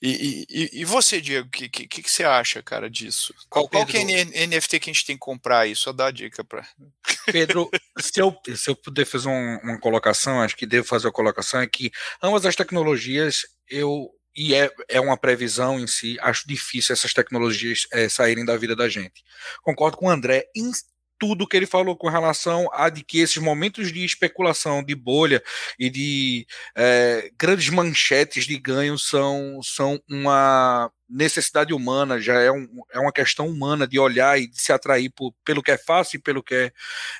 [0.00, 3.34] E, e, e você, Diego, o que, que, que, você acha, cara, disso?
[3.48, 5.74] Qual, é a NFT que a gente tem que comprar aí?
[5.74, 6.66] Só dá a dica para.
[7.32, 11.12] Pedro, se eu, se eu puder fazer um, uma colocação, acho que devo fazer a
[11.12, 11.90] colocação é que
[12.22, 17.86] ambas as tecnologias eu e é, é uma previsão em si, acho difícil essas tecnologias
[17.92, 19.22] é, saírem da vida da gente.
[19.62, 20.44] Concordo com o André,
[21.18, 25.42] tudo que ele falou com relação a de que esses momentos de especulação, de bolha
[25.78, 26.46] e de
[26.76, 33.12] é, grandes manchetes de ganho são, são uma necessidade humana, já é, um, é uma
[33.12, 36.42] questão humana de olhar e de se atrair por, pelo que é fácil e pelo
[36.42, 36.72] que é,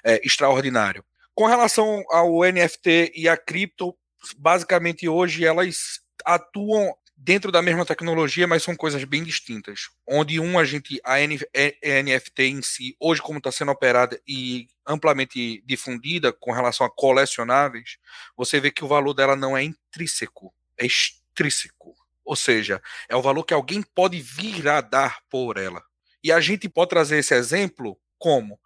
[0.05, 1.05] é extraordinário.
[1.35, 3.95] Com relação ao NFT e a cripto,
[4.39, 9.89] basicamente hoje elas atuam dentro da mesma tecnologia, mas são coisas bem distintas.
[10.07, 15.63] Onde um a gente a NFT em si hoje como está sendo operada e amplamente
[15.65, 17.99] difundida com relação a colecionáveis,
[18.37, 21.95] você vê que o valor dela não é intrínseco, é extrínseco.
[22.25, 25.83] Ou seja, é o valor que alguém pode vir a dar por ela.
[26.23, 28.59] E a gente pode trazer esse exemplo como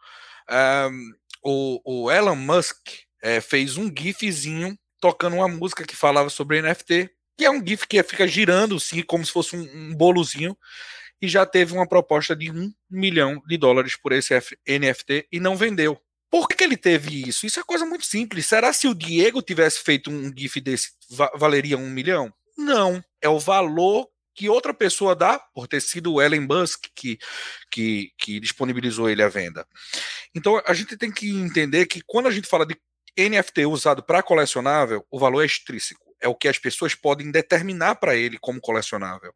[0.48, 2.76] um, o, o, Elon Musk
[3.20, 7.86] é, fez um gifzinho tocando uma música que falava sobre NFT, que é um gif
[7.86, 10.58] que fica girando assim, como se fosse um, um bolozinho,
[11.22, 14.34] e já teve uma proposta de um milhão de dólares por esse
[14.68, 15.96] NFT e não vendeu.
[16.30, 17.46] Por que, que ele teve isso?
[17.46, 18.44] Isso é coisa muito simples.
[18.46, 20.90] Será se o Diego tivesse feito um GIF desse,
[21.36, 22.32] valeria um milhão?
[22.56, 23.02] Não.
[23.22, 27.18] É o valor que outra pessoa dá, por ter sido o Elon Musk que,
[27.70, 29.66] que, que disponibilizou ele à venda.
[30.34, 32.76] Então a gente tem que entender que quando a gente fala de
[33.18, 36.07] NFT usado para colecionável, o valor é extrínseco.
[36.20, 39.32] É o que as pessoas podem determinar para ele como colecionável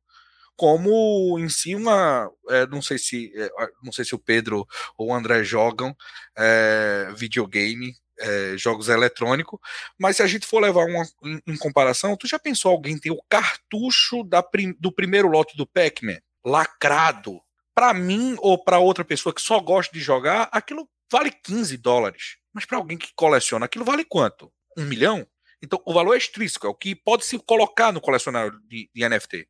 [0.55, 3.51] como em si uma é, não sei se é,
[3.83, 4.67] não sei se o Pedro
[4.99, 5.97] ou o André jogam
[6.37, 9.59] é, videogame é, jogos eletrônicos,
[9.99, 13.11] mas se a gente for levar uma em, em comparação, tu já pensou alguém ter
[13.11, 14.45] o cartucho da
[14.79, 17.41] do primeiro lote do Pac-Man lacrado?
[17.75, 22.37] Para mim ou para outra pessoa que só gosta de jogar, aquilo vale 15 dólares.
[22.53, 24.53] Mas para alguém que coleciona, aquilo vale quanto?
[24.77, 25.27] Um milhão?
[25.63, 29.09] Então, o valor é extrínseco, é o que pode se colocar no colecionário de, de
[29.09, 29.47] NFT.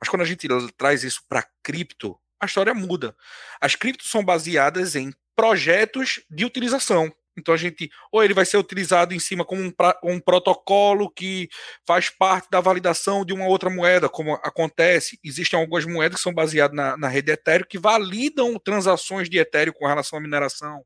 [0.00, 3.16] Mas quando a gente traz isso para cripto, a história muda.
[3.60, 7.12] As criptos são baseadas em projetos de utilização.
[7.38, 9.72] Então a gente, ou ele vai ser utilizado em cima como um,
[10.04, 11.48] um, protocolo que
[11.86, 15.18] faz parte da validação de uma outra moeda, como acontece.
[15.22, 19.74] Existem algumas moedas que são baseadas na, na rede Ethereum que validam transações de Ethereum
[19.74, 20.82] com relação à mineração.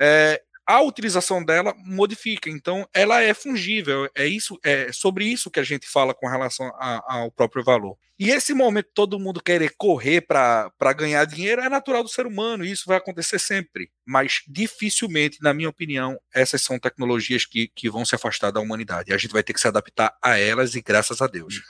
[0.00, 4.08] É, a utilização dela modifica, então ela é fungível.
[4.14, 7.96] É isso, é sobre isso que a gente fala com relação a, ao próprio valor.
[8.18, 12.64] E esse momento todo mundo querer correr para ganhar dinheiro é natural do ser humano,
[12.64, 13.90] e isso vai acontecer sempre.
[14.06, 19.12] Mas dificilmente, na minha opinião, essas são tecnologias que, que vão se afastar da humanidade.
[19.12, 21.62] A gente vai ter que se adaptar a elas, e graças a Deus.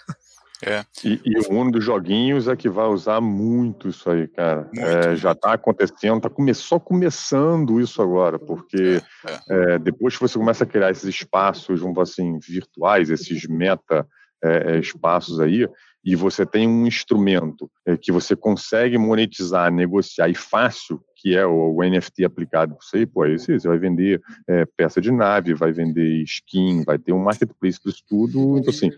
[0.65, 0.85] É.
[1.05, 4.69] E, e, o mundo dos joguinhos é que vai usar muito isso aí, cara.
[4.73, 9.75] Muito, é, já está acontecendo, está come só começando isso agora, porque é, é.
[9.75, 14.07] é, depois que você começa a criar esses espaços, vamos assim, virtuais, esses meta
[14.43, 15.69] é, espaços aí,
[16.05, 17.71] e você tem um instrumento
[18.01, 23.23] que você consegue monetizar, negociar e fácil, que é o, o NFT aplicado você, pô,
[23.23, 27.81] aí você, vai vender é, peça de nave, vai vender skin, vai ter um marketplace
[27.81, 28.59] para isso tudo.
[28.59, 28.91] Então, assim.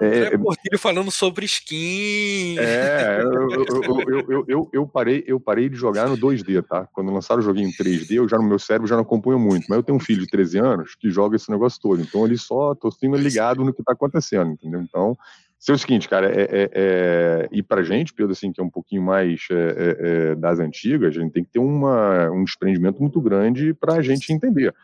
[0.00, 0.30] É,
[0.72, 2.56] é falando sobre skin.
[2.60, 6.86] É, eu, eu, eu, eu, eu, parei, eu parei de jogar no 2D, tá?
[6.92, 9.66] Quando lançaram o joguinho em 3D, eu já no meu cérebro já não acompanho muito.
[9.68, 12.00] Mas eu tenho um filho de 13 anos que joga esse negócio todo.
[12.00, 14.80] Então ele só tô sendo ligado no que está acontecendo, entendeu?
[14.80, 15.18] Então,
[15.64, 18.68] ser o seguinte, cara, é, é, é, e pra gente, Pedro, assim, que é um
[18.68, 23.00] pouquinho mais é, é, é, das antigas, a gente tem que ter uma, um desprendimento
[23.00, 24.74] muito grande para a gente entender.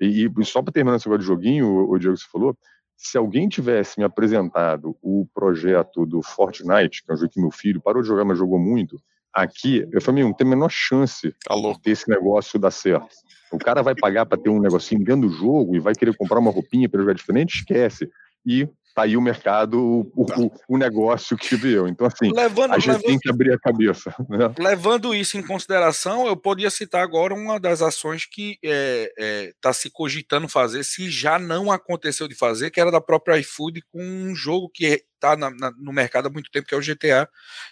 [0.00, 2.56] E, e só para terminar esse negócio de joguinho, o, o Diego você falou,
[2.96, 7.50] se alguém tivesse me apresentado o projeto do Fortnite, que é um jogo que meu
[7.50, 8.96] filho parou de jogar, mas jogou muito,
[9.34, 11.72] aqui, eu falei, não tem a menor chance Alô.
[11.72, 13.08] de ter esse negócio dar certo.
[13.50, 16.38] O cara vai pagar para ter um negocinho dentro do jogo e vai querer comprar
[16.38, 18.08] uma roupinha para jogar diferente, esquece.
[18.46, 20.38] E tá aí o mercado, o, tá.
[20.38, 21.88] o, o negócio que veio.
[21.88, 24.14] Então, assim, levando, a gente levando, tem que abrir a cabeça.
[24.28, 24.52] Né?
[24.58, 29.52] Levando isso em consideração, eu poderia citar agora uma das ações que está é, é,
[29.60, 33.82] tá se cogitando fazer, se já não aconteceu de fazer, que era da própria iFood
[33.92, 37.28] com um jogo que está no mercado há muito tempo, que é o GTA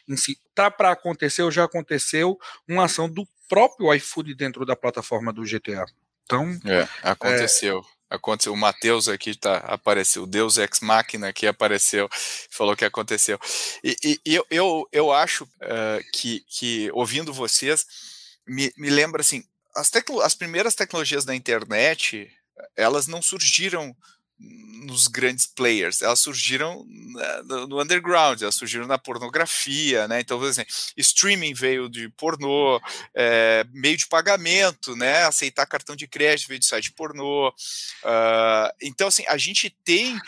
[0.09, 0.37] em si.
[0.55, 2.37] Tá para acontecer, ou já aconteceu,
[2.69, 5.85] uma ação do próprio iFood dentro da plataforma do GTA.
[6.25, 7.85] Então, é, aconteceu.
[8.09, 8.53] Aconteceu.
[8.53, 12.09] O Matheus aqui tá, apareceu, Deus Ex Machina aqui apareceu,
[12.51, 13.39] falou que aconteceu.
[13.83, 17.85] E, e, e eu, eu, eu acho uh, que, que, ouvindo vocês,
[18.47, 19.91] me, me lembra assim, as,
[20.23, 22.31] as primeiras tecnologias da internet,
[22.77, 23.95] elas não surgiram
[24.39, 26.87] nos grandes players, elas surgiram
[27.69, 30.21] no underground, elas surgiram na pornografia, né?
[30.21, 32.81] Então, por exemplo, streaming veio de pornô,
[33.15, 35.25] é, meio de pagamento, né?
[35.25, 37.49] Aceitar cartão de crédito veio de site pornô.
[37.49, 40.19] Uh, então, assim, a gente tem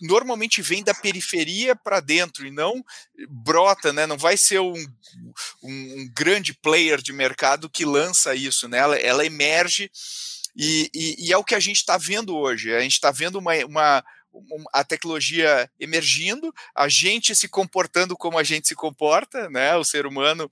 [0.00, 2.84] normalmente vem da periferia para dentro e não
[3.28, 4.06] brota, né?
[4.06, 4.74] Não vai ser um,
[5.62, 8.78] um, um, grande player de mercado que lança isso, né?
[8.78, 9.90] Ela, ela emerge
[10.56, 12.74] e, e, e é o que a gente está vendo hoje.
[12.74, 14.04] A gente está vendo uma, uma
[14.72, 19.76] a tecnologia emergindo, a gente se comportando como a gente se comporta, né?
[19.76, 20.48] O ser humano,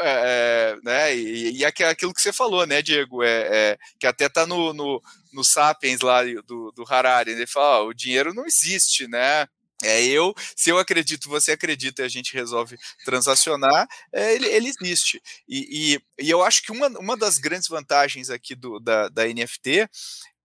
[0.00, 1.16] é, né?
[1.16, 3.22] E, e é aquilo que você falou, né, Diego?
[3.22, 7.84] É, é que até está no, no, no Sapiens lá do, do Harari, ele fala,
[7.84, 9.46] o dinheiro não existe, né?
[9.84, 14.68] É eu, se eu acredito, você acredita e a gente resolve transacionar, é, ele, ele
[14.68, 15.22] existe.
[15.48, 19.24] E, e, e, eu acho que uma, uma das grandes vantagens aqui do, da, da
[19.26, 19.88] NFT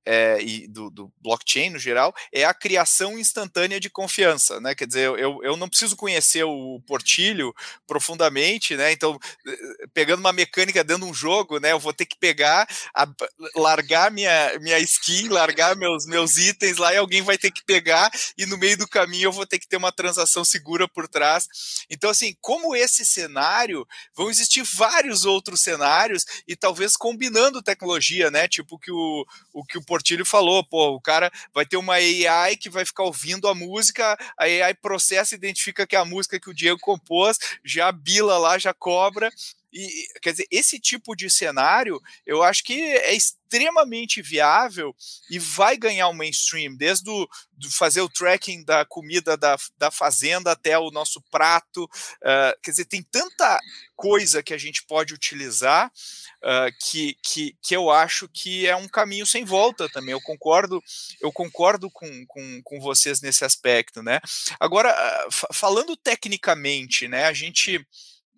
[0.05, 4.73] é, e do, do, blockchain no geral é a criação instantânea de confiança, né?
[4.73, 7.53] Quer dizer, eu, eu não preciso conhecer o Portilho
[7.85, 8.91] profundamente, né?
[8.91, 11.71] Então, eh, pegando uma mecânica dentro de um jogo, né?
[11.71, 13.07] Eu vou ter que pegar, a,
[13.55, 18.09] largar minha, minha skin, largar meus, meus itens lá e alguém vai ter que pegar
[18.37, 21.47] e no meio do caminho eu vou ter que ter uma transação segura por trás.
[21.89, 23.85] Então, assim, como esse cenário,
[24.15, 28.47] vão existir vários outros cenários e talvez combinando tecnologia, né?
[28.47, 32.55] Tipo que o, o que o Portilho falou, pô, o cara vai ter uma AI
[32.55, 36.49] que vai ficar ouvindo a música, a AI processa, identifica que é a música que
[36.49, 39.29] o Diego compôs, já bila lá, já cobra,
[39.71, 43.13] e, quer dizer, esse tipo de cenário eu acho que é
[43.49, 44.95] extremamente viável
[45.29, 49.89] e vai ganhar o mainstream, desde do, do fazer o tracking da comida da, da
[49.89, 51.85] fazenda até o nosso prato.
[51.85, 53.59] Uh, quer dizer, tem tanta
[53.95, 55.91] coisa que a gente pode utilizar
[56.43, 60.11] uh, que, que, que eu acho que é um caminho sem volta também.
[60.11, 60.83] Eu concordo,
[61.19, 64.19] eu concordo com, com, com vocês nesse aspecto, né?
[64.59, 64.91] Agora,
[65.27, 67.83] uh, falando tecnicamente, né, a gente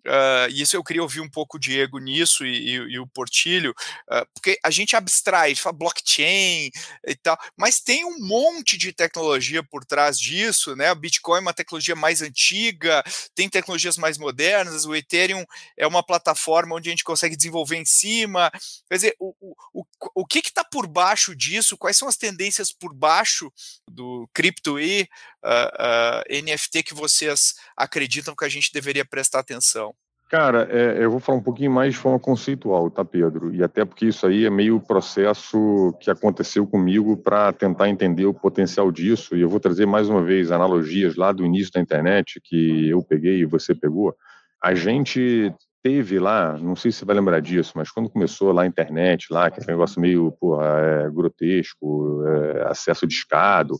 [0.06, 3.06] Uh, e isso eu queria ouvir um pouco o Diego nisso e, e, e o
[3.06, 3.70] Portilho,
[4.10, 6.70] uh, porque a gente abstrai, fala blockchain
[7.06, 10.90] e tal, mas tem um monte de tecnologia por trás disso, né?
[10.90, 13.02] O Bitcoin é uma tecnologia mais antiga,
[13.34, 15.44] tem tecnologias mais modernas, o Ethereum
[15.76, 18.50] é uma plataforma onde a gente consegue desenvolver em cima.
[18.88, 19.84] Quer dizer, o, o,
[20.14, 21.76] o que está por baixo disso?
[21.76, 23.52] Quais são as tendências por baixo
[23.88, 25.08] do cripto e
[25.44, 29.94] uh, NFT que vocês acreditam que a gente deveria prestar atenção?
[30.32, 33.54] Cara, é, eu vou falar um pouquinho mais de forma conceitual, tá, Pedro?
[33.54, 38.32] E até porque isso aí é meio processo que aconteceu comigo para tentar entender o
[38.32, 39.36] potencial disso.
[39.36, 43.02] E eu vou trazer mais uma vez analogias lá do início da internet que eu
[43.02, 44.16] peguei e você pegou.
[44.64, 48.62] A gente teve lá, não sei se você vai lembrar disso, mas quando começou lá
[48.62, 53.76] a internet, lá, que é um negócio meio porra, é, grotesco, é, acesso discado,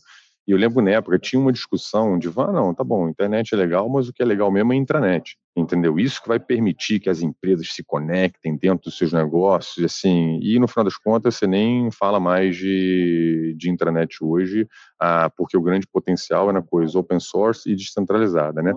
[0.47, 3.57] e eu lembro na época tinha uma discussão de, ah, não, tá bom, internet é
[3.57, 5.97] legal, mas o que é legal mesmo é a intranet, entendeu?
[5.97, 10.59] Isso que vai permitir que as empresas se conectem dentro dos seus negócios, assim, e
[10.59, 14.67] no final das contas você nem fala mais de, de intranet hoje,
[14.99, 18.73] ah, porque o grande potencial é na coisa open source e descentralizada, né?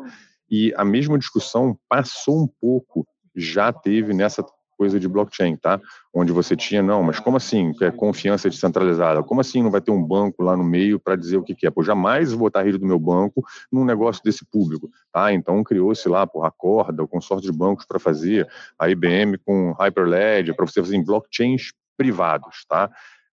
[0.49, 3.05] E a mesma discussão passou um pouco,
[3.35, 4.43] já teve nessa
[4.77, 5.81] coisa de blockchain, tá?
[6.15, 9.23] Onde você tinha, não, mas como assim é confiança descentralizada?
[9.23, 11.67] Como assim não vai ter um banco lá no meio para dizer o que, que
[11.67, 11.71] é?
[11.71, 15.33] Pô, jamais vou botar rede do meu banco num negócio desse público, tá?
[15.33, 18.49] Então criou-se lá, por a Corda, o consórcio de bancos para fazer,
[18.79, 22.91] a IBM com Hyperledger, para você fazer em blockchains privados, tá?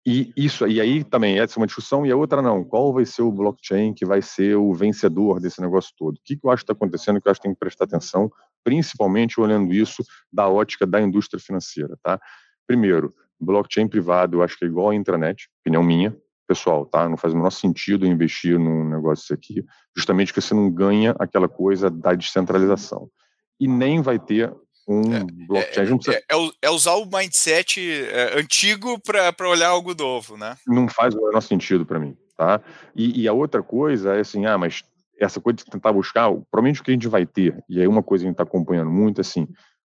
[0.06, 2.64] E isso, e aí também essa é uma discussão, e a outra não.
[2.64, 6.16] Qual vai ser o blockchain que vai ser o vencedor desse negócio todo?
[6.16, 7.84] O que, que eu acho que está acontecendo que eu acho que tem que prestar
[7.84, 8.32] atenção,
[8.64, 12.20] principalmente olhando isso da ótica da indústria financeira, tá?
[12.68, 16.16] Primeiro, blockchain privado, eu acho que é igual a intranet, opinião minha,
[16.48, 17.08] pessoal, tá?
[17.08, 19.64] Não faz o menor sentido investir num negócio aqui,
[19.96, 23.10] justamente porque você não ganha aquela coisa da descentralização.
[23.60, 24.52] E nem vai ter
[24.88, 25.84] um é, blockchain.
[25.84, 26.18] É, precisa...
[26.18, 26.24] é,
[26.64, 30.58] é, usar o mindset é, antigo para olhar algo novo, né?
[30.68, 32.60] Não faz o menor sentido para mim, tá?
[32.96, 34.84] E, e, a outra coisa é assim, ah, mas
[35.20, 38.04] essa coisa de tentar buscar, provavelmente o que a gente vai ter, e aí uma
[38.04, 39.48] coisa que a gente está acompanhando muito, assim,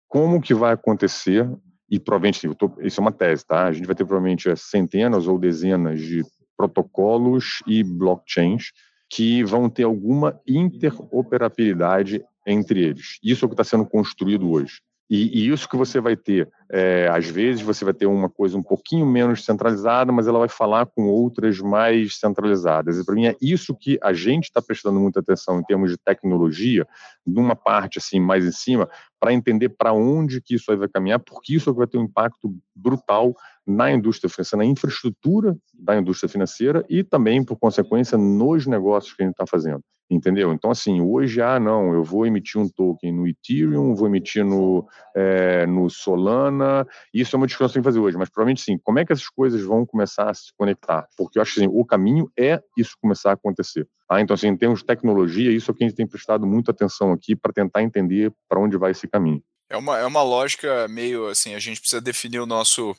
[0.08, 1.48] como que vai acontecer,
[1.90, 3.66] e provavelmente, tô, isso é uma tese, tá?
[3.66, 6.22] A gente vai ter provavelmente é, centenas ou dezenas de
[6.56, 8.72] protocolos e blockchains
[9.10, 13.18] que vão ter alguma interoperabilidade entre eles.
[13.22, 14.80] Isso é o que está sendo construído hoje.
[15.08, 18.56] E, e, isso que você vai ter, é, às vezes você vai ter uma coisa
[18.56, 22.98] um pouquinho menos centralizada, mas ela vai falar com outras mais centralizadas.
[22.98, 25.98] E para mim é isso que a gente está prestando muita atenção em termos de
[25.98, 26.86] tecnologia,
[27.26, 28.88] numa parte assim mais em cima,
[29.20, 33.34] para entender para onde que isso vai caminhar, porque isso vai ter um impacto brutal
[33.66, 39.22] na indústria financeira, na infraestrutura da indústria financeira e também, por consequência, nos negócios que
[39.22, 39.82] a gente está fazendo.
[40.10, 40.52] Entendeu?
[40.52, 44.86] Então, assim, hoje, ah, não, eu vou emitir um token no Ethereum, vou emitir no,
[45.16, 48.78] é, no Solana, isso é uma discussão que tem que fazer hoje, mas provavelmente sim,
[48.82, 51.06] como é que essas coisas vão começar a se conectar?
[51.16, 53.88] Porque eu acho que assim, o caminho é isso começar a acontecer.
[54.08, 56.46] Ah, então, assim, em termos de tecnologia, isso é o que a gente tem prestado
[56.46, 59.42] muita atenção aqui para tentar entender para onde vai esse caminho.
[59.70, 62.94] É uma, é uma lógica meio assim, a gente precisa definir o nosso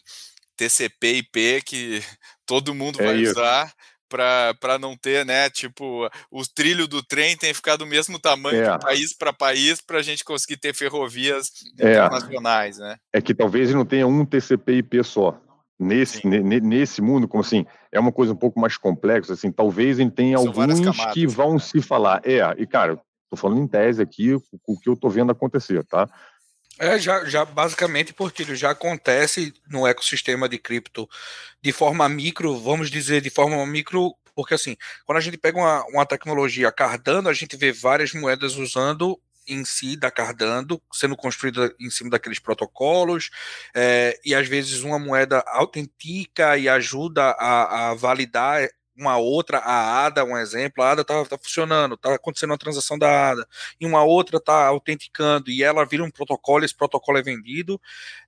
[0.58, 2.02] TCP/IP que
[2.46, 3.32] todo mundo é vai isso.
[3.32, 3.72] usar
[4.10, 8.72] para não ter, né, tipo, o trilho do trem tem ficar do mesmo tamanho é.
[8.72, 11.92] de país para país para a gente conseguir ter ferrovias é.
[11.92, 12.98] internacionais, né?
[13.14, 15.40] É que talvez não tenha um TCP/IP só,
[15.80, 20.12] nesse, nesse mundo, como assim, é uma coisa um pouco mais complexa, assim, talvez ele
[20.12, 21.60] tenha São alguns camadas, que vão né?
[21.60, 23.00] se falar, é, e cara,
[23.30, 26.10] tô falando em tese aqui, o, o que eu tô vendo acontecer, tá?
[26.78, 31.08] É, já, já basicamente, porque já acontece no ecossistema de cripto
[31.62, 35.86] de forma micro, vamos dizer, de forma micro, porque assim, quando a gente pega uma,
[35.86, 41.74] uma tecnologia Cardano, a gente vê várias moedas usando em si da Cardano sendo construída
[41.80, 43.30] em cima daqueles protocolos,
[43.74, 50.06] é, e às vezes uma moeda autentica e ajuda a, a validar uma outra, a
[50.06, 53.48] ADA, um exemplo, a ADA está tá funcionando, está acontecendo uma transação da ADA,
[53.80, 57.80] e uma outra está autenticando, e ela vira um protocolo, esse protocolo é vendido.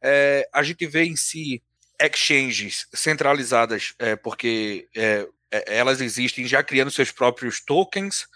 [0.02, 1.64] É, a gente vê em si
[2.00, 8.28] exchanges centralizadas, é, porque é, é elas existem já criando seus próprios tokens,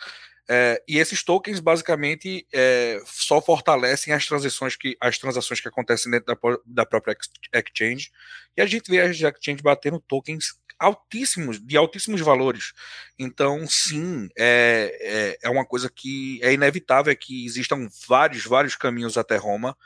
[0.53, 6.11] é, e esses tokens basicamente é, só fortalecem as transações que as transações que acontecem
[6.11, 7.15] dentro da, da própria
[7.53, 8.11] exchange.
[8.57, 12.73] E a gente vê as exchanges batendo tokens altíssimos, de altíssimos valores.
[13.17, 18.75] Então, sim, é, é, é, uma coisa que é inevitável é que existam vários, vários
[18.75, 19.77] caminhos até Roma.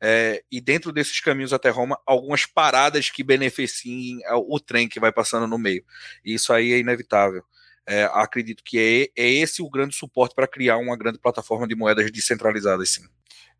[0.00, 5.12] É, e dentro desses caminhos até Roma, algumas paradas que beneficiem o trem que vai
[5.12, 5.84] passando no meio.
[6.24, 7.44] Isso aí é inevitável.
[7.86, 11.74] É, acredito que é, é esse o grande suporte para criar uma grande plataforma de
[11.74, 13.04] moedas descentralizadas, sim.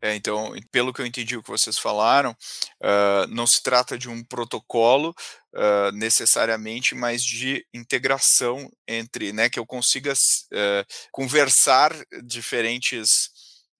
[0.01, 4.09] É, então, pelo que eu entendi o que vocês falaram, uh, não se trata de
[4.09, 5.15] um protocolo
[5.53, 11.91] uh, necessariamente, mas de integração entre, né, que eu consiga uh, conversar
[12.23, 13.31] diferentes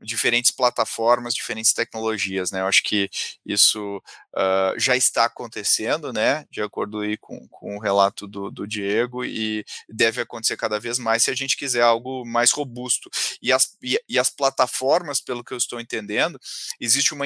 [0.05, 2.61] diferentes plataformas, diferentes tecnologias, né?
[2.61, 3.09] Eu acho que
[3.45, 3.97] isso
[4.35, 6.45] uh, já está acontecendo, né?
[6.51, 10.99] De acordo aí com, com o relato do, do, Diego, e deve acontecer cada vez
[10.99, 13.09] mais se a gente quiser algo mais robusto.
[13.41, 16.39] E as, e, e as plataformas, pelo que eu estou entendendo,
[16.79, 17.25] existe uma,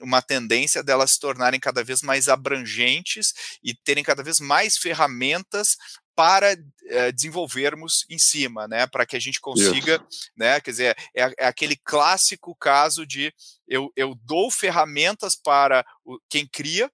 [0.00, 5.76] uma tendência delas se tornarem cada vez mais abrangentes e terem cada vez mais ferramentas
[6.14, 6.56] para
[6.86, 10.30] é, desenvolvermos em cima, né, para que a gente consiga, Isso.
[10.36, 13.32] né, quer dizer, é, é, aquele clássico caso de
[13.66, 16.90] eu, eu dou ferramentas para o, quem cria,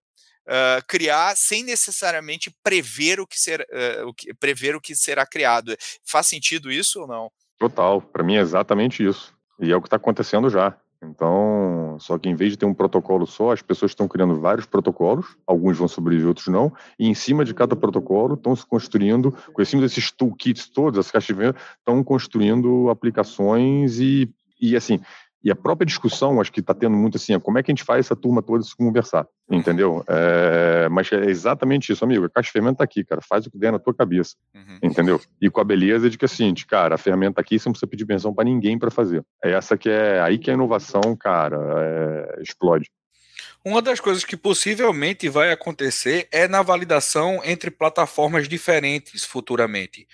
[0.47, 5.27] uh, criar sem necessariamente prever o que, ser, uh, o que, prever o que será
[5.27, 5.77] criado.
[6.05, 7.31] Faz sentido isso ou não?
[7.59, 9.35] Total, para mim é exatamente isso.
[9.59, 10.80] E é o que está acontecendo já.
[11.03, 14.67] Então, só que em vez de ter um protocolo só, as pessoas estão criando vários
[14.67, 19.35] protocolos, alguns vão sobreviver, outros não, e em cima de cada protocolo estão se construindo,
[19.53, 24.31] com cima desses toolkits todos, essas caixas de estão construindo aplicações e,
[24.61, 25.01] e assim,
[25.43, 27.85] e a própria discussão, acho que está tendo muito assim, como é que a gente
[27.85, 30.05] faz essa turma toda se conversar, entendeu?
[30.07, 32.27] É, mas é exatamente isso, amigo.
[32.27, 33.23] A caixa de ferramenta está aqui, cara.
[33.27, 34.79] Faz o que der na tua cabeça, uhum.
[34.83, 35.21] entendeu?
[35.41, 37.73] E com a beleza de que assim, de, cara, a ferramenta tá aqui, você não
[37.73, 39.25] precisa pedir pensão para ninguém para fazer.
[39.43, 42.91] É essa que é aí que a inovação, cara, é, explode.
[43.65, 50.07] Uma das coisas que possivelmente vai acontecer é na validação entre plataformas diferentes futuramente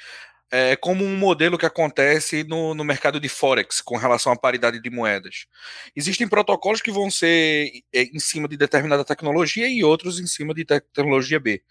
[0.50, 4.80] é, como um modelo que acontece no, no mercado de Forex com relação à paridade
[4.80, 5.46] de moedas.
[5.94, 10.54] Existem protocolos que vão ser é, em cima de determinada tecnologia e outros em cima
[10.54, 11.62] de tecnologia B.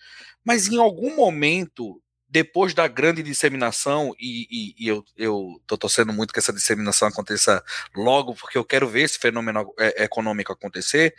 [0.44, 6.34] Mas em algum momento, depois da grande disseminação, e, e, e eu, tô torcendo muito
[6.34, 7.64] que essa disseminação aconteça
[7.96, 11.16] logo, porque eu quero ver esse fenômeno é, econômico acontecer,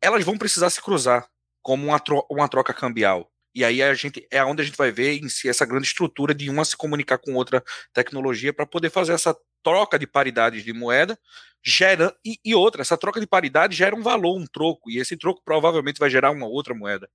[0.00, 1.28] elas vão precisar se cruzar
[1.62, 3.30] como uma, tro uma troca cambial.
[3.54, 6.34] E aí a gente é onde a gente vai ver em si essa grande estrutura
[6.34, 10.72] de uma se comunicar com outra tecnologia para poder fazer essa troca de paridades de
[10.72, 11.18] moeda,
[11.62, 15.16] gera e, e, outra, essa troca de paridade gera um valor, um troco, e esse
[15.16, 17.08] troco provavelmente vai gerar uma outra moeda.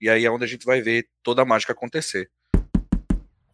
[0.00, 2.30] E aí é onde a gente vai ver toda a mágica acontecer.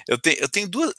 [0.06, 0.92] Eu tenho, eu tenho duas,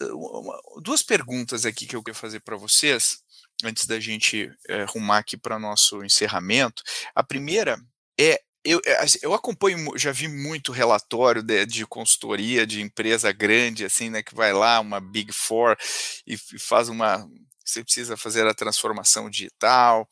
[0.81, 3.19] duas perguntas aqui que eu quero fazer para vocês
[3.63, 6.81] antes da gente é, rumar aqui para nosso encerramento.
[7.13, 7.79] A primeira
[8.19, 8.41] é
[8.72, 14.09] eu, eh, eu acompanho, já vi muito relatório de, de, consultoria de empresa grande, assim,
[14.09, 15.78] né, que vai lá, uma Big Four,
[16.26, 17.28] e, e faz uma,
[17.70, 20.07] você precisa fazer a transformação digital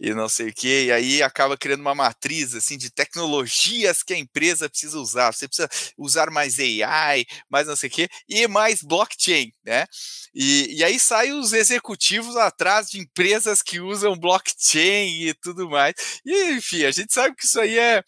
[0.00, 4.14] e não sei o que, e aí acaba criando uma matriz assim de tecnologias que
[4.14, 5.32] a empresa precisa usar.
[5.32, 9.86] Você precisa usar mais AI, mais não sei o que, e mais blockchain, né?
[10.34, 15.94] E, e aí saem os executivos atrás de empresas que usam blockchain e tudo mais.
[16.24, 18.02] E enfim, a gente sabe que isso aí é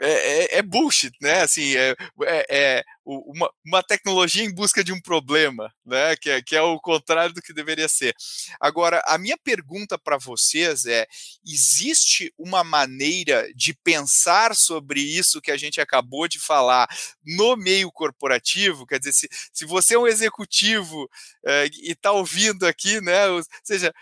[0.00, 1.42] é, é, é, bullshit, né?
[1.42, 6.14] Assim, é, é, é uma, uma, tecnologia em busca de um problema, né?
[6.16, 8.14] Que é, que é o contrário do que deveria ser.
[8.60, 11.06] Agora, a minha pergunta para vocês é:
[11.44, 16.88] existe uma maneira de pensar sobre isso que a gente acabou de falar
[17.24, 18.86] no meio corporativo?
[18.86, 21.10] Quer dizer, se, se você é um executivo
[21.44, 23.26] é, e está ouvindo aqui, né?
[23.28, 23.92] Ou seja,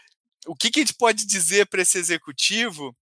[0.47, 2.95] o que, que a gente pode dizer para esse executivo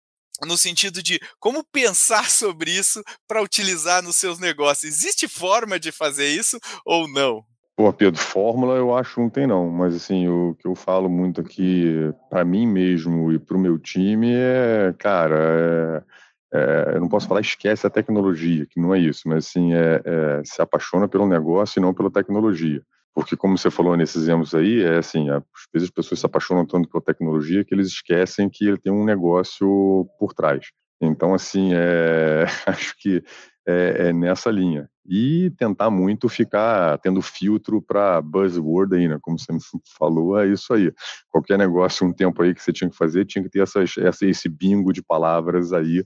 [0.42, 4.92] no sentido de como pensar sobre isso para utilizar nos seus negócios.
[4.92, 7.44] Existe forma de fazer isso ou não?
[7.76, 11.40] Pô, Pedro, fórmula eu acho não tem não, mas assim, o que eu falo muito
[11.40, 16.04] aqui para mim mesmo e para o meu time é, cara,
[16.52, 19.74] é, é, eu não posso falar esquece a tecnologia, que não é isso, mas assim,
[19.74, 22.80] é, é, se apaixona pelo negócio e não pela tecnologia.
[23.14, 25.42] Porque, como você falou nesses exemplos aí, é assim, às
[25.72, 29.04] vezes as pessoas se apaixonam tanto pela tecnologia que eles esquecem que ele tem um
[29.04, 30.66] negócio por trás.
[31.00, 33.22] Então, assim, é, acho que
[33.66, 34.88] é, é, nessa linha.
[35.06, 39.18] E tentar muito ficar tendo filtro para buzzword aí, né?
[39.20, 39.52] Como você
[39.98, 40.92] falou, é isso aí.
[41.30, 44.26] Qualquer negócio, um tempo aí que você tinha que fazer, tinha que ter essas, essa,
[44.26, 46.02] esse bingo de palavras aí.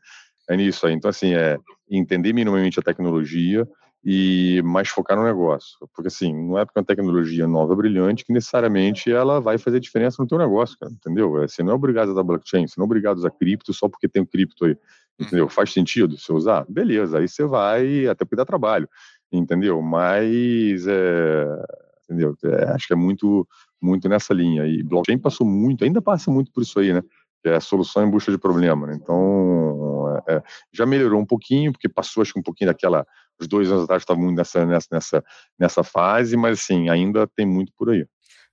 [0.49, 0.95] É nisso aí.
[0.95, 3.67] Então, assim, é entender minimamente a tecnologia,
[4.05, 5.77] e mais focar no negócio.
[5.95, 9.81] Porque assim, não é porque é uma tecnologia nova, brilhante, que necessariamente ela vai fazer
[9.81, 11.43] diferença no teu negócio, cara, entendeu?
[11.43, 13.73] É, você não é obrigado a usar blockchain, você não é obrigado a usar cripto
[13.73, 14.77] só porque tem o cripto aí,
[15.19, 15.45] entendeu?
[15.45, 15.51] Uhum.
[15.51, 16.65] Faz sentido você usar?
[16.69, 18.89] Beleza, aí você vai, até porque dá trabalho,
[19.33, 19.83] entendeu?
[19.83, 21.47] Mas, é,
[22.05, 22.37] entendeu?
[22.45, 23.47] É, acho que é muito,
[23.81, 24.67] muito nessa linha.
[24.67, 27.03] E blockchain passou muito, ainda passa muito por isso aí, né?
[27.43, 28.87] que é a solução em busca de problema.
[28.87, 28.99] Né?
[29.01, 30.43] Então, é,
[30.73, 33.07] já melhorou um pouquinho, porque passou acho que um pouquinho daquela.
[33.41, 35.25] Os dois anos atrás muito nessa, nessa, nessa,
[35.59, 38.07] nessa fase, mas assim, ainda tem muito por aí.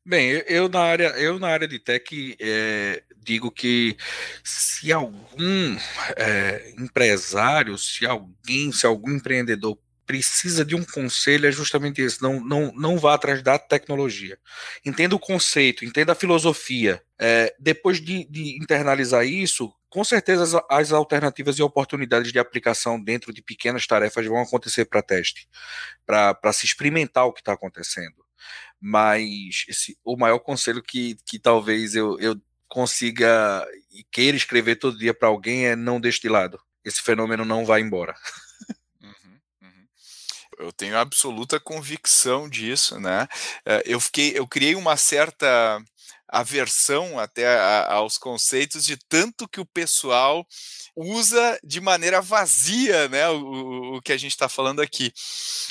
[0.08, 3.98] Bem, eu na área, eu na área de tech é, digo que
[4.44, 5.76] se algum
[6.16, 9.76] é, empresário, se alguém, se algum empreendedor
[10.06, 12.22] precisa de um conselho é justamente esse.
[12.22, 14.38] Não, não, não vá atrás da tecnologia.
[14.86, 17.02] Entenda o conceito, entenda a filosofia.
[17.20, 23.02] É, depois de, de, internalizar isso, com certeza as, as, alternativas e oportunidades de aplicação
[23.02, 25.48] dentro de pequenas tarefas vão acontecer para teste,
[26.06, 28.26] para se experimentar o que está acontecendo.
[28.80, 34.98] Mas esse, o maior conselho que, que talvez eu, eu consiga e queira escrever todo
[34.98, 36.60] dia para alguém é não deixe de lado.
[36.84, 38.14] Esse fenômeno não vai embora.
[40.60, 43.28] eu tenho absoluta convicção disso, né?
[43.66, 45.82] Eh, eu fiquei, eu criei uma certa
[46.28, 50.46] aversão até aos conceitos de tanto que o pessoal
[50.96, 55.14] usa de maneira vazia, né, o, o que a gente está falando aqui.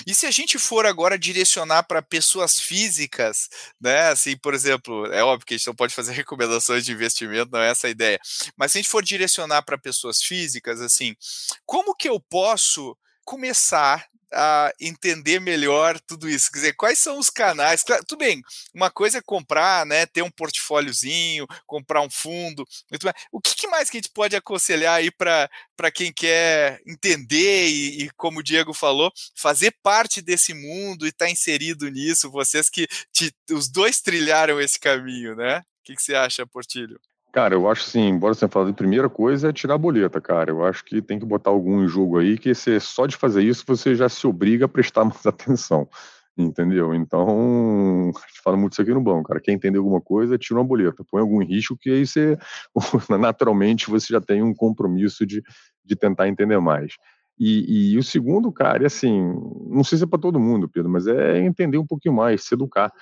[0.06, 3.48] E se a gente for agora direcionar para pessoas físicas,
[3.80, 7.50] né, assim, por exemplo, é óbvio que a gente não pode fazer recomendações de investimento,
[7.52, 8.18] não é essa a ideia,
[8.56, 11.16] mas se a gente for direcionar para pessoas físicas, assim,
[11.66, 16.50] como que eu posso começar a entender melhor tudo isso.
[16.50, 17.84] Quer dizer, quais são os canais?
[18.06, 18.42] Tudo bem,
[18.74, 22.66] uma coisa é comprar, né, ter um portfóliozinho, comprar um fundo.
[23.32, 28.04] O que, que, mais que a gente pode aconselhar aí para quem quer entender e,
[28.04, 32.30] e, como o Diego falou, fazer parte desse mundo e estar tá inserido nisso?
[32.30, 35.58] Vocês que te, os dois trilharam esse caminho, né?
[35.58, 36.98] O que, que você acha, Portilho?
[37.34, 40.20] Cara, eu acho assim, embora você tenha falado de primeira coisa é tirar a boleta,
[40.20, 40.52] cara.
[40.52, 43.42] Eu acho que tem que botar algum em jogo aí, que você, só de fazer
[43.42, 45.88] isso você já se obriga a prestar mais atenção,
[46.38, 46.94] entendeu?
[46.94, 49.40] Então, a gente fala muito isso aqui no banco, cara.
[49.40, 52.38] Quer entender alguma coisa, tira uma boleta, põe algum risco, que aí você,
[53.18, 55.42] naturalmente, você já tem um compromisso de,
[55.84, 56.92] de tentar entender mais.
[57.36, 59.34] E, e o segundo, cara, é assim,
[59.66, 62.54] não sei se é para todo mundo, Pedro, mas é entender um pouquinho mais, se
[62.54, 62.92] educar,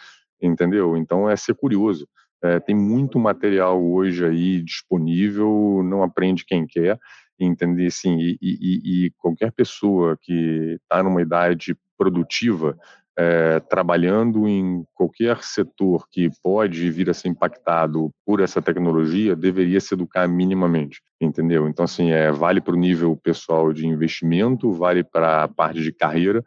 [0.41, 0.97] entendeu?
[0.97, 2.09] Então, é ser curioso.
[2.43, 6.99] É, tem muito material hoje aí disponível, não aprende quem quer,
[7.39, 12.77] entender assim, e, e, e qualquer pessoa que está numa idade produtiva,
[13.17, 19.81] é, trabalhando em qualquer setor que pode vir a ser impactado por essa tecnologia, deveria
[19.81, 21.69] se educar minimamente, entendeu?
[21.69, 25.93] Então, assim, é, vale para o nível pessoal de investimento, vale para a parte de
[25.93, 26.43] carreira,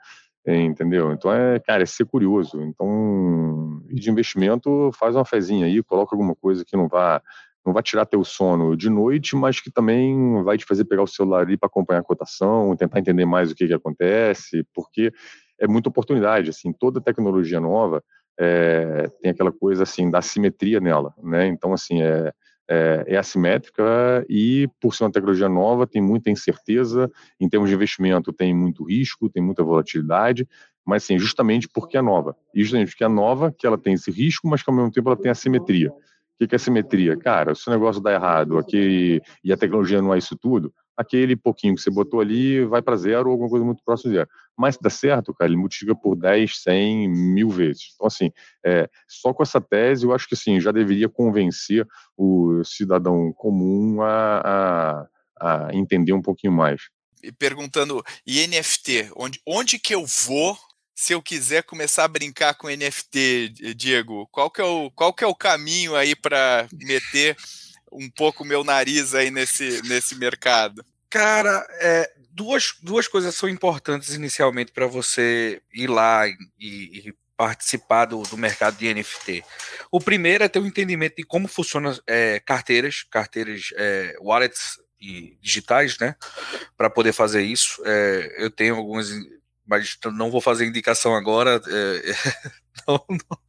[0.47, 1.11] entendeu?
[1.11, 2.61] Então é, cara, é ser curioso.
[2.61, 7.21] Então, de investimento, faz uma fezinha aí, coloca alguma coisa que não vá
[7.65, 11.07] não vai tirar teu sono de noite, mas que também vai te fazer pegar o
[11.07, 15.11] celular ali para acompanhar a cotação, tentar entender mais o que, que acontece, porque
[15.59, 18.03] é muita oportunidade, assim, toda tecnologia nova
[18.39, 21.47] é, tem aquela coisa, assim, da simetria nela, né?
[21.47, 22.31] Então, assim, é,
[22.67, 27.09] é, é, assimétrica e, por ser uma tecnologia nova, tem muita incerteza.
[27.39, 30.47] Em termos de investimento, tem muito risco, tem muita volatilidade,
[30.85, 32.35] mas sim, justamente porque é nova.
[32.53, 35.09] E justamente porque é nova, que ela tem esse risco, mas que ao mesmo tempo
[35.09, 35.91] ela tem assimetria.
[35.91, 37.15] O que é assimetria?
[37.15, 41.35] Cara, se o negócio dá errado aqui e a tecnologia não é isso tudo, aquele
[41.35, 44.29] pouquinho que você botou ali vai para zero ou alguma coisa muito próxima de zero.
[44.57, 47.91] Mas se dá certo, cara, ele multiplica por 10, 100, mil vezes.
[47.93, 48.31] Então, assim,
[48.65, 51.85] é, só com essa tese, eu acho que, assim, já deveria convencer
[52.17, 55.07] o cidadão comum a,
[55.39, 56.83] a, a entender um pouquinho mais.
[57.21, 60.57] E perguntando, e NFT, onde, onde que eu vou
[60.95, 64.27] se eu quiser começar a brincar com NFT, Diego?
[64.31, 67.35] Qual que é o, qual que é o caminho aí para meter
[67.95, 70.85] um pouco meu nariz aí nesse, nesse mercado?
[71.09, 78.05] Cara, é, duas, duas coisas são importantes inicialmente para você ir lá e, e participar
[78.05, 79.43] do, do, mercado de NFT.
[79.91, 85.37] O primeiro é ter um entendimento de como funcionam é, carteiras, carteiras é, wallets e
[85.41, 86.15] digitais, né,
[86.77, 87.81] para poder fazer isso.
[87.85, 89.09] É, eu tenho algumas,
[89.65, 91.61] mas não vou fazer indicação agora.
[91.67, 92.13] É,
[92.87, 93.39] não, não,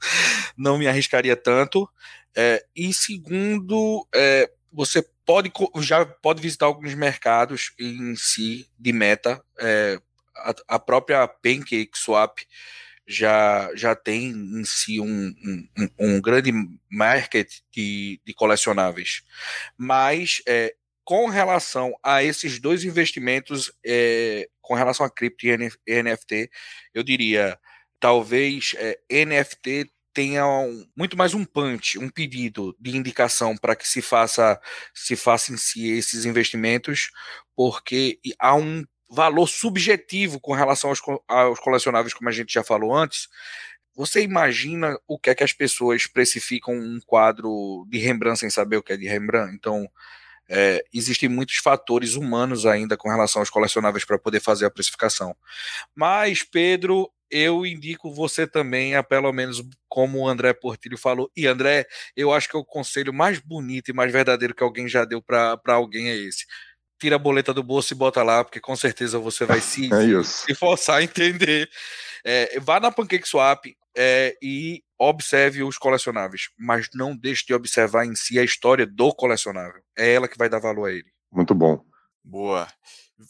[0.56, 1.88] não, me arriscaria tanto.
[2.34, 5.50] É, e segundo, é, você pode
[5.80, 9.42] já pode visitar alguns mercados em si de meta.
[9.58, 10.00] É,
[10.36, 12.38] a, a, própria PancakeSwap
[13.06, 15.34] já, já tem em si um,
[15.76, 16.52] um, um grande
[16.90, 19.22] market de, de colecionáveis.
[19.76, 20.74] Mas é,
[21.06, 26.50] com relação a esses dois investimentos, é, com relação a cripto e NFT,
[26.92, 27.56] eu diria,
[28.00, 33.86] talvez é, NFT tenha um, muito mais um punch, um pedido de indicação para que
[33.86, 34.60] se faça
[34.92, 37.10] se faça em si esses investimentos,
[37.54, 42.92] porque há um valor subjetivo com relação aos, aos colecionáveis, como a gente já falou
[42.92, 43.28] antes.
[43.94, 48.78] Você imagina o que é que as pessoas precificam um quadro de Rembrandt sem saber
[48.78, 49.54] o que é de Rembrandt?
[49.54, 49.88] Então,
[50.48, 55.34] é, existem muitos fatores humanos ainda com relação aos colecionáveis para poder fazer a precificação.
[55.94, 61.30] Mas, Pedro, eu indico você também a pelo menos como o André Portilho falou.
[61.36, 61.86] E André,
[62.16, 65.20] eu acho que é o conselho mais bonito e mais verdadeiro que alguém já deu
[65.20, 66.46] para alguém é esse.
[66.98, 70.22] Tira a boleta do bolso e bota lá, porque com certeza você vai se, é
[70.22, 71.68] se forçar a entender.
[72.24, 78.14] É, vá na PancakeSwap é, e observe os colecionáveis, mas não deixe de observar em
[78.14, 79.82] si a história do colecionável.
[79.96, 81.10] É ela que vai dar valor a ele.
[81.32, 81.84] Muito bom.
[82.22, 82.68] Boa.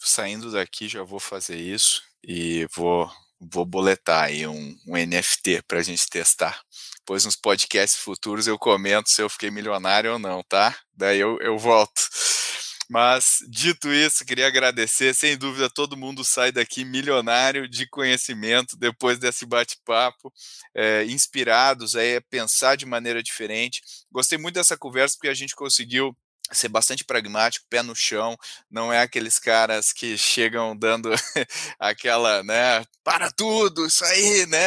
[0.00, 5.78] Saindo daqui, já vou fazer isso e vou vou boletar aí um, um NFT para
[5.78, 6.60] a gente testar.
[6.98, 10.74] Depois nos podcasts futuros eu comento se eu fiquei milionário ou não, tá?
[10.94, 12.02] Daí eu, eu volto.
[12.89, 15.14] Mas, dito isso, queria agradecer.
[15.14, 20.32] Sem dúvida, todo mundo sai daqui milionário de conhecimento depois desse bate-papo,
[20.74, 23.80] é, inspirados a pensar de maneira diferente.
[24.11, 26.16] Gostei muito dessa conversa porque a gente conseguiu
[26.53, 28.36] ser bastante pragmático, pé no chão,
[28.70, 31.11] não é aqueles caras que chegam dando
[31.78, 34.61] aquela, né, para tudo, isso aí, né,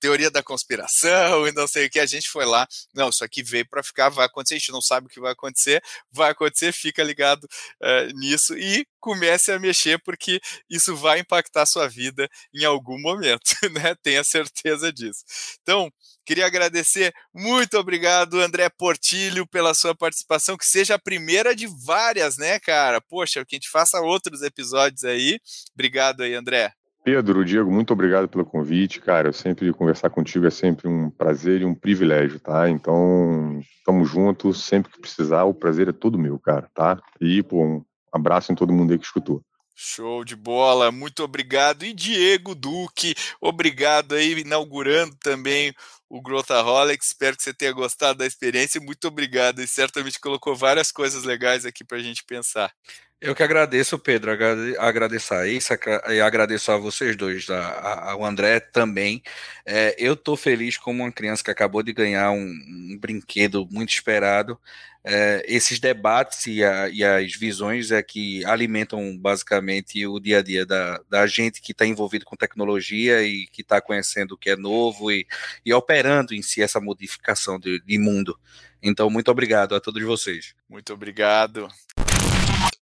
[0.00, 3.42] teoria da conspiração e não sei o que, a gente foi lá, não, isso aqui
[3.42, 6.72] veio para ficar, vai acontecer, a gente não sabe o que vai acontecer, vai acontecer,
[6.72, 10.40] fica ligado uh, nisso e comece a mexer porque
[10.70, 15.24] isso vai impactar sua vida em algum momento, né, tenha certeza disso.
[15.62, 15.92] Então,
[16.24, 22.36] Queria agradecer, muito obrigado, André Portilho, pela sua participação, que seja a primeira de várias,
[22.36, 23.00] né, cara?
[23.00, 25.40] Poxa, que a gente faça outros episódios aí.
[25.74, 26.72] Obrigado aí, André.
[27.04, 29.28] Pedro, Diego, muito obrigado pelo convite, cara.
[29.28, 32.70] Eu sempre conversar contigo é sempre um prazer e um privilégio, tá?
[32.70, 37.00] Então, estamos juntos, sempre que precisar, o prazer é todo meu, cara, tá?
[37.20, 39.42] E, pô, um abraço em todo mundo aí que escutou.
[39.74, 41.84] Show de bola, muito obrigado.
[41.84, 45.74] E Diego Duque, obrigado aí, inaugurando também
[46.08, 47.02] o Growthaholic.
[47.02, 48.80] Espero que você tenha gostado da experiência.
[48.80, 49.62] Muito obrigado.
[49.62, 52.70] E certamente colocou várias coisas legais aqui para a gente pensar.
[53.18, 54.32] Eu que agradeço, Pedro.
[54.78, 55.72] Agradeço a isso
[56.08, 59.22] e agradeço a vocês dois, ao André também.
[59.64, 63.90] É, eu estou feliz como uma criança que acabou de ganhar um, um brinquedo muito
[63.90, 64.58] esperado.
[65.04, 70.42] É, esses debates e, a, e, as visões é que alimentam basicamente o dia a
[70.42, 74.50] dia da, da gente que está envolvido com tecnologia e que está conhecendo o que
[74.50, 75.26] é novo e,
[75.66, 78.38] e operando em si essa modificação de, de mundo.
[78.80, 80.54] Então, muito obrigado a todos vocês.
[80.68, 81.68] Muito obrigado.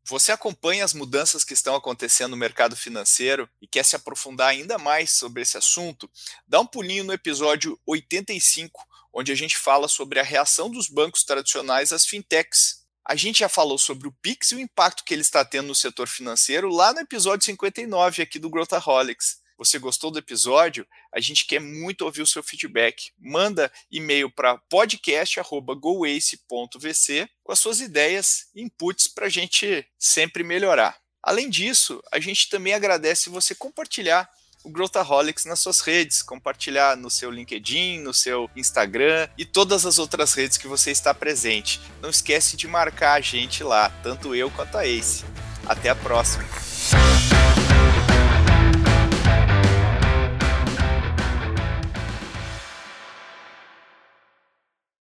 [0.07, 4.77] Você acompanha as mudanças que estão acontecendo no mercado financeiro e quer se aprofundar ainda
[4.77, 6.11] mais sobre esse assunto?
[6.47, 11.23] Dá um pulinho no episódio 85, onde a gente fala sobre a reação dos bancos
[11.23, 12.83] tradicionais às fintechs.
[13.07, 15.75] A gente já falou sobre o Pix e o impacto que ele está tendo no
[15.75, 21.47] setor financeiro lá no episódio 59 aqui do Growthaholics você gostou do episódio, a gente
[21.47, 23.13] quer muito ouvir o seu feedback.
[23.19, 30.99] Manda e-mail para podcast.goace.vc com as suas ideias e inputs para a gente sempre melhorar.
[31.23, 34.29] Além disso, a gente também agradece você compartilhar
[34.65, 39.99] o Growthaholics nas suas redes, compartilhar no seu LinkedIn, no seu Instagram e todas as
[39.99, 41.81] outras redes que você está presente.
[42.01, 45.25] Não esquece de marcar a gente lá, tanto eu quanto a Ace.
[45.67, 46.45] Até a próxima!